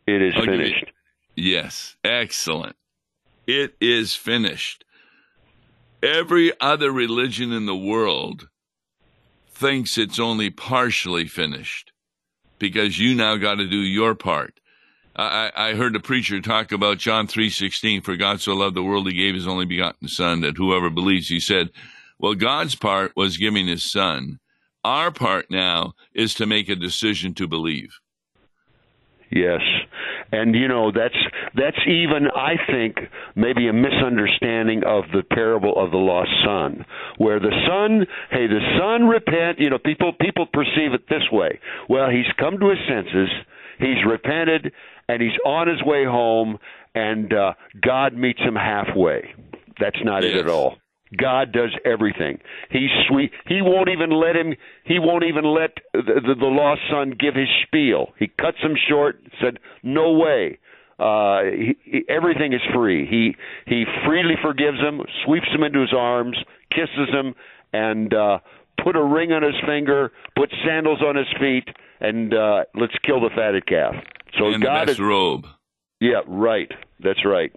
It 0.06 0.22
is 0.22 0.34
finished. 0.34 0.92
Yes, 1.34 1.96
excellent. 2.04 2.76
It 3.46 3.74
is 3.80 4.14
finished. 4.14 4.84
Every 6.02 6.52
other 6.60 6.90
religion 6.90 7.52
in 7.52 7.66
the 7.66 7.76
world 7.76 8.48
thinks 9.50 9.96
it's 9.96 10.18
only 10.18 10.50
partially 10.50 11.26
finished 11.26 11.92
because 12.58 12.98
you 12.98 13.14
now 13.14 13.36
got 13.36 13.56
to 13.56 13.66
do 13.68 13.76
your 13.76 14.14
part. 14.14 14.60
I, 15.16 15.52
I 15.54 15.74
heard 15.74 15.94
a 15.94 16.00
preacher 16.00 16.40
talk 16.40 16.72
about 16.72 16.98
John 16.98 17.26
three 17.26 17.50
sixteen. 17.50 18.00
For 18.00 18.16
God 18.16 18.40
so 18.40 18.52
loved 18.52 18.74
the 18.74 18.82
world, 18.82 19.06
He 19.06 19.14
gave 19.14 19.34
His 19.34 19.46
only 19.46 19.64
begotten 19.64 20.08
Son, 20.08 20.40
that 20.40 20.56
whoever 20.56 20.90
believes. 20.90 21.28
He 21.28 21.38
said, 21.38 21.70
"Well, 22.18 22.34
God's 22.34 22.74
part 22.74 23.12
was 23.14 23.36
giving 23.36 23.68
His 23.68 23.88
Son. 23.88 24.40
Our 24.82 25.12
part 25.12 25.50
now 25.50 25.94
is 26.14 26.34
to 26.34 26.46
make 26.46 26.68
a 26.68 26.74
decision 26.74 27.32
to 27.34 27.46
believe." 27.46 28.00
Yes. 29.30 29.62
And 30.32 30.54
you 30.54 30.68
know 30.68 30.90
that's 30.90 31.16
that's 31.54 31.78
even 31.86 32.28
I 32.34 32.54
think 32.66 32.96
maybe 33.34 33.68
a 33.68 33.72
misunderstanding 33.72 34.82
of 34.84 35.04
the 35.12 35.22
parable 35.22 35.74
of 35.76 35.90
the 35.90 35.96
lost 35.96 36.30
son 36.44 36.84
where 37.18 37.40
the 37.40 37.52
son 37.68 38.06
hey 38.30 38.46
the 38.46 38.60
son 38.78 39.06
repent 39.06 39.58
you 39.58 39.70
know 39.70 39.78
people 39.78 40.12
people 40.20 40.46
perceive 40.46 40.92
it 40.92 41.08
this 41.08 41.22
way. 41.30 41.60
Well 41.88 42.10
he's 42.10 42.30
come 42.38 42.58
to 42.58 42.70
his 42.70 42.78
senses 42.88 43.28
he's 43.78 44.04
repented 44.06 44.72
and 45.08 45.22
he's 45.22 45.38
on 45.44 45.68
his 45.68 45.82
way 45.82 46.04
home 46.04 46.58
and 46.94 47.32
uh 47.32 47.54
God 47.82 48.14
meets 48.14 48.40
him 48.40 48.54
halfway. 48.54 49.34
That's 49.80 49.98
not 50.04 50.24
it 50.24 50.36
at 50.36 50.48
all 50.48 50.76
God 51.16 51.52
does 51.52 51.70
everything. 51.84 52.38
He's 52.70 52.90
sweet. 53.08 53.30
He 53.46 53.60
won't 53.62 53.88
even 53.88 54.10
let 54.10 54.36
him. 54.36 54.54
He 54.84 54.98
won't 54.98 55.24
even 55.24 55.44
let 55.44 55.72
the, 55.92 56.20
the, 56.26 56.34
the 56.38 56.46
lost 56.46 56.80
son 56.90 57.14
give 57.18 57.34
his 57.34 57.48
spiel. 57.66 58.12
He 58.18 58.28
cuts 58.28 58.58
him 58.62 58.74
short. 58.88 59.22
Said, 59.40 59.58
"No 59.82 60.12
way. 60.12 60.58
Uh, 60.98 61.42
he, 61.56 61.76
he, 61.84 62.04
everything 62.08 62.52
is 62.52 62.60
free." 62.74 63.06
He 63.06 63.36
he 63.66 63.84
freely 64.06 64.34
forgives 64.42 64.78
him, 64.78 65.00
sweeps 65.24 65.48
him 65.54 65.62
into 65.62 65.80
his 65.80 65.92
arms, 65.96 66.36
kisses 66.70 67.08
him, 67.12 67.34
and 67.72 68.12
uh, 68.14 68.38
put 68.82 68.96
a 68.96 69.02
ring 69.04 69.32
on 69.32 69.42
his 69.42 69.54
finger, 69.66 70.12
put 70.36 70.52
sandals 70.66 71.00
on 71.02 71.16
his 71.16 71.26
feet, 71.40 71.68
and 72.00 72.34
uh, 72.34 72.64
let's 72.74 72.94
kill 73.04 73.20
the 73.20 73.30
fatted 73.34 73.66
calf. 73.66 73.94
So 74.38 74.48
and 74.48 74.62
God 74.62 74.88
the 74.88 74.92
is 74.92 75.00
robe. 75.00 75.46
yeah 76.00 76.20
right. 76.26 76.70
That's 77.00 77.24
right. 77.24 77.52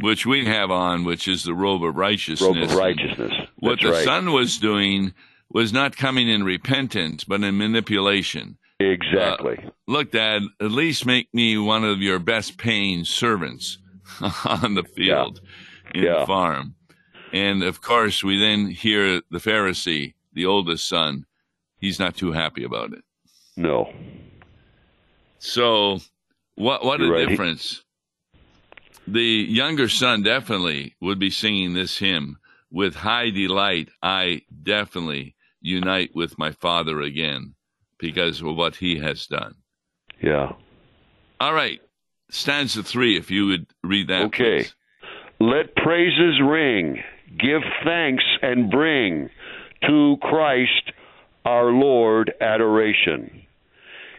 Which 0.00 0.24
we 0.26 0.44
have 0.46 0.70
on, 0.70 1.04
which 1.04 1.26
is 1.28 1.44
the 1.44 1.54
robe 1.54 1.84
of 1.84 1.96
righteousness. 1.96 2.40
Robe 2.42 2.62
of 2.70 2.74
righteousness. 2.74 3.32
What 3.58 3.80
the 3.80 3.90
right. 3.90 4.04
Son 4.04 4.32
was 4.32 4.58
doing 4.58 5.12
was 5.50 5.72
not 5.72 5.96
coming 5.96 6.28
in 6.28 6.44
repentance, 6.44 7.24
but 7.24 7.42
in 7.42 7.56
manipulation. 7.58 8.58
Exactly. 8.80 9.58
Uh, 9.66 9.70
look, 9.86 10.12
Dad, 10.12 10.42
at 10.60 10.70
least 10.70 11.04
make 11.06 11.32
me 11.34 11.58
one 11.58 11.84
of 11.84 12.00
your 12.00 12.18
best 12.18 12.58
paying 12.58 13.04
servants 13.04 13.78
on 14.44 14.74
the 14.74 14.84
field 14.84 15.40
in 15.94 16.04
Yeah. 16.04 16.20
the 16.20 16.26
farm. 16.26 16.74
And 17.32 17.62
of 17.62 17.80
course, 17.82 18.22
we 18.22 18.38
then 18.38 18.68
hear 18.68 19.20
the 19.30 19.38
Pharisee, 19.38 20.14
the 20.32 20.46
oldest 20.46 20.88
son, 20.88 21.26
he's 21.78 21.98
not 21.98 22.16
too 22.16 22.32
happy 22.32 22.62
about 22.64 22.92
it. 22.92 23.02
no. 23.56 23.92
So, 25.40 25.98
what 26.56 26.84
what 26.84 26.98
You're 27.00 27.14
a 27.14 27.18
right. 27.20 27.28
difference! 27.28 27.84
The 29.12 29.46
younger 29.48 29.88
son 29.88 30.22
definitely 30.22 30.94
would 31.00 31.18
be 31.18 31.30
singing 31.30 31.72
this 31.74 31.98
hymn 31.98 32.36
with 32.70 32.94
high 32.94 33.30
delight. 33.30 33.88
I 34.02 34.42
definitely 34.62 35.34
unite 35.60 36.10
with 36.14 36.38
my 36.38 36.52
father 36.52 37.00
again 37.00 37.54
because 37.98 38.40
of 38.42 38.54
what 38.54 38.76
he 38.76 38.98
has 38.98 39.26
done. 39.26 39.54
Yeah. 40.22 40.52
All 41.40 41.54
right, 41.54 41.80
stanza 42.30 42.82
three. 42.82 43.16
If 43.16 43.30
you 43.30 43.46
would 43.46 43.66
read 43.82 44.08
that, 44.08 44.24
Okay. 44.26 44.58
please. 44.58 44.74
Let 45.40 45.74
praises 45.76 46.40
ring, 46.44 47.02
give 47.38 47.62
thanks 47.84 48.24
and 48.42 48.70
bring 48.70 49.30
to 49.86 50.16
Christ 50.20 50.92
our 51.44 51.70
Lord 51.70 52.32
adoration. 52.40 53.46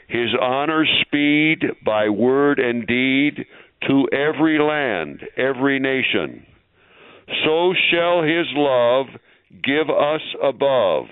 His 0.08 0.30
honor 0.42 0.86
speed 1.02 1.64
by 1.86 2.10
word 2.10 2.58
and 2.60 2.88
deed 2.88 3.46
to 3.88 4.08
every 4.12 4.60
land, 4.60 5.22
every 5.38 5.80
nation. 5.80 6.46
So 7.46 7.74
shall 7.92 8.24
his 8.24 8.48
love 8.54 9.08
give 9.64 9.90
us 9.90 10.22
above, 10.44 11.06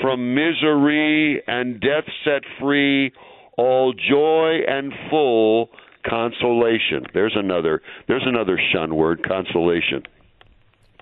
from 0.00 0.34
misery 0.34 1.42
and 1.46 1.80
death 1.80 2.04
set 2.24 2.42
free, 2.60 3.12
all 3.56 3.92
joy 3.94 4.60
and 4.68 4.92
full 5.10 5.70
consolation. 6.08 7.06
There's 7.14 7.34
another 7.36 7.82
there's 8.06 8.24
another 8.26 8.60
shun 8.72 8.94
word, 8.94 9.26
consolation. 9.26 10.02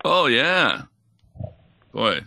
Oh 0.03 0.27
yeah, 0.27 0.83
boy. 1.91 2.21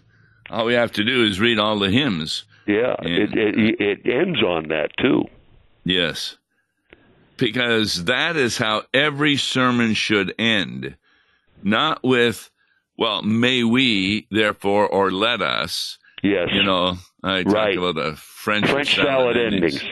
All 0.51 0.65
we 0.67 0.75
have 0.75 0.93
to 0.93 1.05
do 1.05 1.25
is 1.25 1.41
read 1.41 1.59
all 1.59 1.79
the 1.79 1.91
hymns. 1.91 2.45
Yeah, 2.67 2.95
And- 2.99 3.09
it, 3.09 3.31
it 3.35 3.81
it 3.81 4.01
ends 4.13 4.43
on 4.43 4.69
that 4.69 4.91
too. 4.99 5.25
Yes. 5.85 6.37
Because 7.39 8.05
that 8.05 8.37
is 8.37 8.59
how 8.59 8.83
every 8.93 9.37
sermon 9.37 9.95
should 9.95 10.35
end. 10.39 10.97
Not 11.63 12.05
with, 12.05 12.51
well, 12.97 13.23
may 13.23 13.65
we, 13.65 14.27
therefore, 14.31 14.87
or 14.87 15.11
let 15.11 15.41
us. 15.41 15.99
Yes. 16.23 16.49
You 16.53 16.63
know, 16.65 16.99
I 17.23 17.43
talk 17.45 17.53
Right. 17.53 17.79
about 17.79 17.95
the 17.95 18.17
French, 18.17 18.69
French 18.69 18.95
salad 18.97 19.37
endings. 19.37 19.83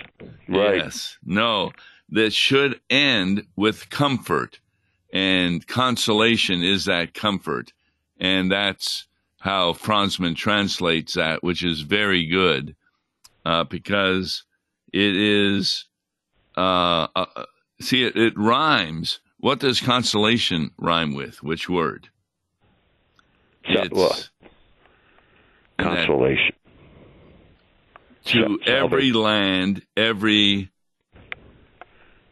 Right. 0.48 0.76
Yes. 0.76 1.16
No, 1.24 1.72
that 2.10 2.32
should 2.32 2.80
end 2.90 3.46
with 3.56 3.90
comfort. 3.90 4.60
And 5.12 5.66
consolation 5.66 6.62
is 6.62 6.84
that 6.86 7.14
comfort. 7.14 7.72
And 8.18 8.50
that's 8.50 9.06
how 9.40 9.72
Franzmann 9.72 10.34
translates 10.36 11.14
that, 11.14 11.42
which 11.44 11.64
is 11.64 11.82
very 11.82 12.26
good 12.26 12.74
uh, 13.44 13.64
because 13.64 14.44
it 14.92 15.16
is, 15.16 15.84
uh, 16.56 17.08
uh, 17.14 17.44
see, 17.80 18.04
it, 18.04 18.16
it 18.16 18.36
rhymes. 18.36 19.20
What 19.38 19.60
does 19.60 19.80
consolation 19.80 20.70
rhyme 20.78 21.14
with? 21.14 21.42
Which 21.42 21.68
word? 21.68 22.08
It's 23.64 23.92
well, 23.92 24.16
consolation 25.78 26.54
to 28.26 28.58
every 28.66 29.12
land, 29.12 29.82
every 29.96 30.70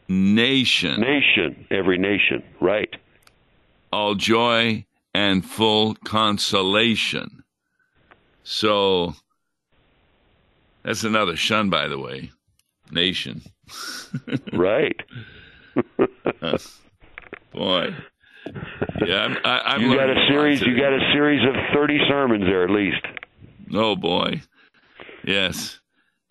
nation. 0.08 1.00
Nation, 1.00 1.66
every 1.70 1.98
nation, 1.98 2.42
right. 2.60 2.94
All 3.92 4.14
joy 4.14 4.84
and 5.14 5.44
full 5.44 5.94
consolation. 6.04 7.44
So 8.42 9.14
that's 10.82 11.04
another 11.04 11.36
shun, 11.36 11.70
by 11.70 11.88
the 11.88 11.98
way. 11.98 12.30
Nation. 12.94 13.42
right. 14.52 15.00
Boy. 17.52 17.94
Yeah, 19.06 19.22
I'm, 19.22 19.38
I, 19.44 19.60
I'm 19.64 19.82
you 19.82 19.96
got 19.96 20.10
a 20.10 20.26
series. 20.28 20.60
You 20.60 20.76
got 20.76 20.92
a 20.92 21.10
series 21.12 21.40
of 21.46 21.54
thirty 21.74 21.98
sermons 22.08 22.44
there, 22.44 22.64
at 22.64 22.70
least. 22.70 23.00
Oh 23.72 23.96
boy, 23.96 24.42
yes. 25.24 25.80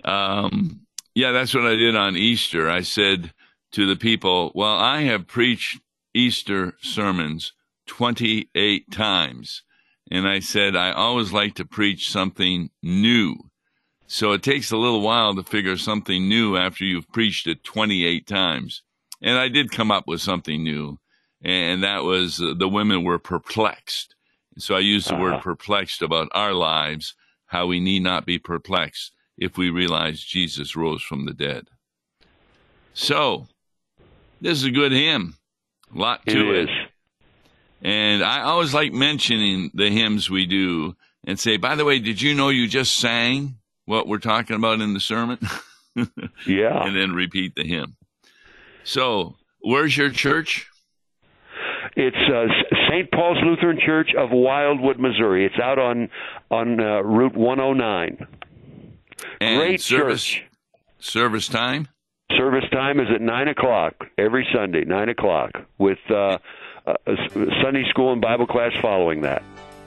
Um, 0.05 0.81
yeah, 1.15 1.31
that's 1.31 1.53
what 1.55 1.65
I 1.65 1.75
did 1.75 1.95
on 1.95 2.15
Easter. 2.15 2.69
I 2.69 2.81
said 2.81 3.33
to 3.71 3.87
the 3.87 3.95
people, 3.95 4.51
"Well, 4.53 4.77
I 4.77 5.01
have 5.03 5.25
preached 5.25 5.81
Easter 6.13 6.75
sermons 6.81 7.53
28 7.87 8.91
times." 8.91 9.63
And 10.11 10.27
I 10.27 10.39
said, 10.39 10.75
I 10.75 10.91
always 10.91 11.31
like 11.31 11.55
to 11.55 11.65
preach 11.65 12.11
something 12.11 12.69
new. 12.81 13.35
So 14.07 14.33
it 14.33 14.43
takes 14.43 14.71
a 14.71 14.77
little 14.77 15.01
while 15.01 15.35
to 15.35 15.43
figure 15.43 15.77
something 15.77 16.27
new 16.27 16.55
after 16.57 16.83
you've 16.83 17.11
preached 17.11 17.47
it 17.47 17.63
28 17.63 18.27
times. 18.27 18.83
And 19.21 19.37
I 19.37 19.47
did 19.47 19.71
come 19.71 19.91
up 19.91 20.07
with 20.07 20.21
something 20.21 20.63
new, 20.63 20.99
and 21.41 21.83
that 21.83 22.03
was 22.03 22.41
uh, 22.41 22.53
the 22.57 22.67
women 22.67 23.03
were 23.03 23.19
perplexed. 23.19 24.15
So 24.57 24.75
I 24.75 24.79
used 24.79 25.07
the 25.07 25.15
uh-huh. 25.15 25.23
word 25.23 25.41
perplexed 25.41 26.01
about 26.01 26.29
our 26.33 26.53
lives, 26.53 27.15
how 27.45 27.67
we 27.67 27.79
need 27.79 28.03
not 28.03 28.25
be 28.25 28.37
perplexed 28.37 29.13
if 29.37 29.57
we 29.57 29.69
realize 29.69 30.21
Jesus 30.21 30.75
rose 30.75 31.01
from 31.01 31.25
the 31.25 31.33
dead. 31.33 31.67
So, 32.93 33.47
this 34.41 34.59
is 34.59 34.65
a 34.65 34.71
good 34.71 34.91
hymn. 34.91 35.37
A 35.95 35.97
lot 35.97 36.25
to 36.27 36.53
it. 36.53 36.69
it. 36.69 36.89
And 37.81 38.23
I 38.23 38.41
always 38.41 38.73
like 38.73 38.93
mentioning 38.93 39.71
the 39.73 39.89
hymns 39.89 40.29
we 40.29 40.45
do 40.45 40.95
and 41.25 41.39
say, 41.39 41.57
by 41.57 41.75
the 41.75 41.85
way, 41.85 41.99
did 41.99 42.21
you 42.21 42.33
know 42.33 42.49
you 42.49 42.67
just 42.67 42.97
sang 42.97 43.57
what 43.85 44.07
we're 44.07 44.19
talking 44.19 44.55
about 44.55 44.81
in 44.81 44.93
the 44.93 44.99
sermon? 44.99 45.39
yeah. 46.47 46.85
And 46.85 46.95
then 46.95 47.13
repeat 47.13 47.55
the 47.55 47.63
hymn. 47.63 47.95
So, 48.83 49.35
where's 49.61 49.95
your 49.95 50.09
church? 50.09 50.69
It's 51.95 52.17
uh, 52.17 52.47
St. 52.89 53.11
Paul's 53.11 53.37
Lutheran 53.43 53.79
Church 53.85 54.09
of 54.17 54.29
Wildwood, 54.31 54.99
Missouri. 54.99 55.45
It's 55.45 55.59
out 55.61 55.77
on 55.79 56.09
on 56.49 56.79
uh, 56.79 57.01
Route 57.01 57.35
109. 57.35 58.27
And 59.39 59.59
Great 59.59 59.81
service, 59.81 60.25
church. 60.25 60.45
Service 60.99 61.47
time? 61.47 61.87
Service 62.37 62.65
time 62.71 62.99
is 62.99 63.07
at 63.13 63.21
nine 63.21 63.47
o'clock 63.47 63.93
every 64.17 64.47
Sunday, 64.53 64.85
nine 64.85 65.09
o'clock, 65.09 65.51
with 65.77 65.99
uh, 66.09 66.39
Sunday 67.61 67.83
school 67.89 68.11
and 68.11 68.21
Bible 68.21 68.47
class 68.47 68.71
following 68.81 69.21
that. 69.21 69.43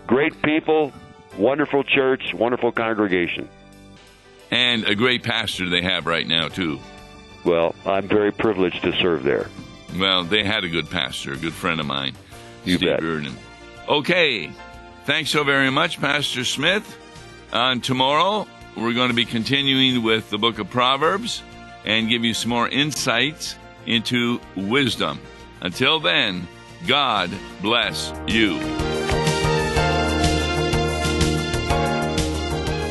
Great 0.07 0.41
people, 0.43 0.93
wonderful 1.37 1.83
church, 1.83 2.33
wonderful 2.35 2.71
congregation, 2.71 3.49
and 4.51 4.85
a 4.85 4.95
great 4.95 5.23
pastor 5.23 5.69
they 5.69 5.83
have 5.83 6.07
right 6.07 6.27
now 6.27 6.49
too. 6.49 6.79
Well, 7.45 7.75
I'm 7.85 8.09
very 8.09 8.33
privileged 8.33 8.83
to 8.83 8.93
serve 9.01 9.23
there. 9.23 9.49
Well, 9.99 10.25
they 10.25 10.45
had 10.45 10.65
a 10.65 10.69
good 10.69 10.91
pastor, 10.91 11.33
a 11.33 11.37
good 11.37 11.55
friend 11.55 11.81
of 11.81 11.87
mine, 11.87 12.15
you 12.65 12.77
Steve 12.77 12.99
bet. 13.01 13.33
Okay, 13.89 14.51
thanks 15.05 15.31
so 15.31 15.45
very 15.45 15.71
much, 15.71 16.01
Pastor 16.01 16.45
Smith. 16.45 16.99
Uh, 17.53 17.59
On 17.59 17.81
tomorrow, 17.81 18.47
we're 18.77 18.93
going 18.93 19.09
to 19.09 19.15
be 19.15 19.25
continuing 19.25 20.03
with 20.03 20.29
the 20.29 20.39
book 20.39 20.59
of 20.59 20.69
Proverbs 20.69 21.43
and 21.85 22.09
give 22.09 22.25
you 22.25 22.35
some 22.35 22.51
more 22.51 22.69
insights 22.69 23.57
into 23.87 24.41
wisdom. 24.57 25.21
Until 25.61 26.01
then, 26.01 26.47
God 26.87 27.31
bless 27.63 28.13
you. 28.27 28.86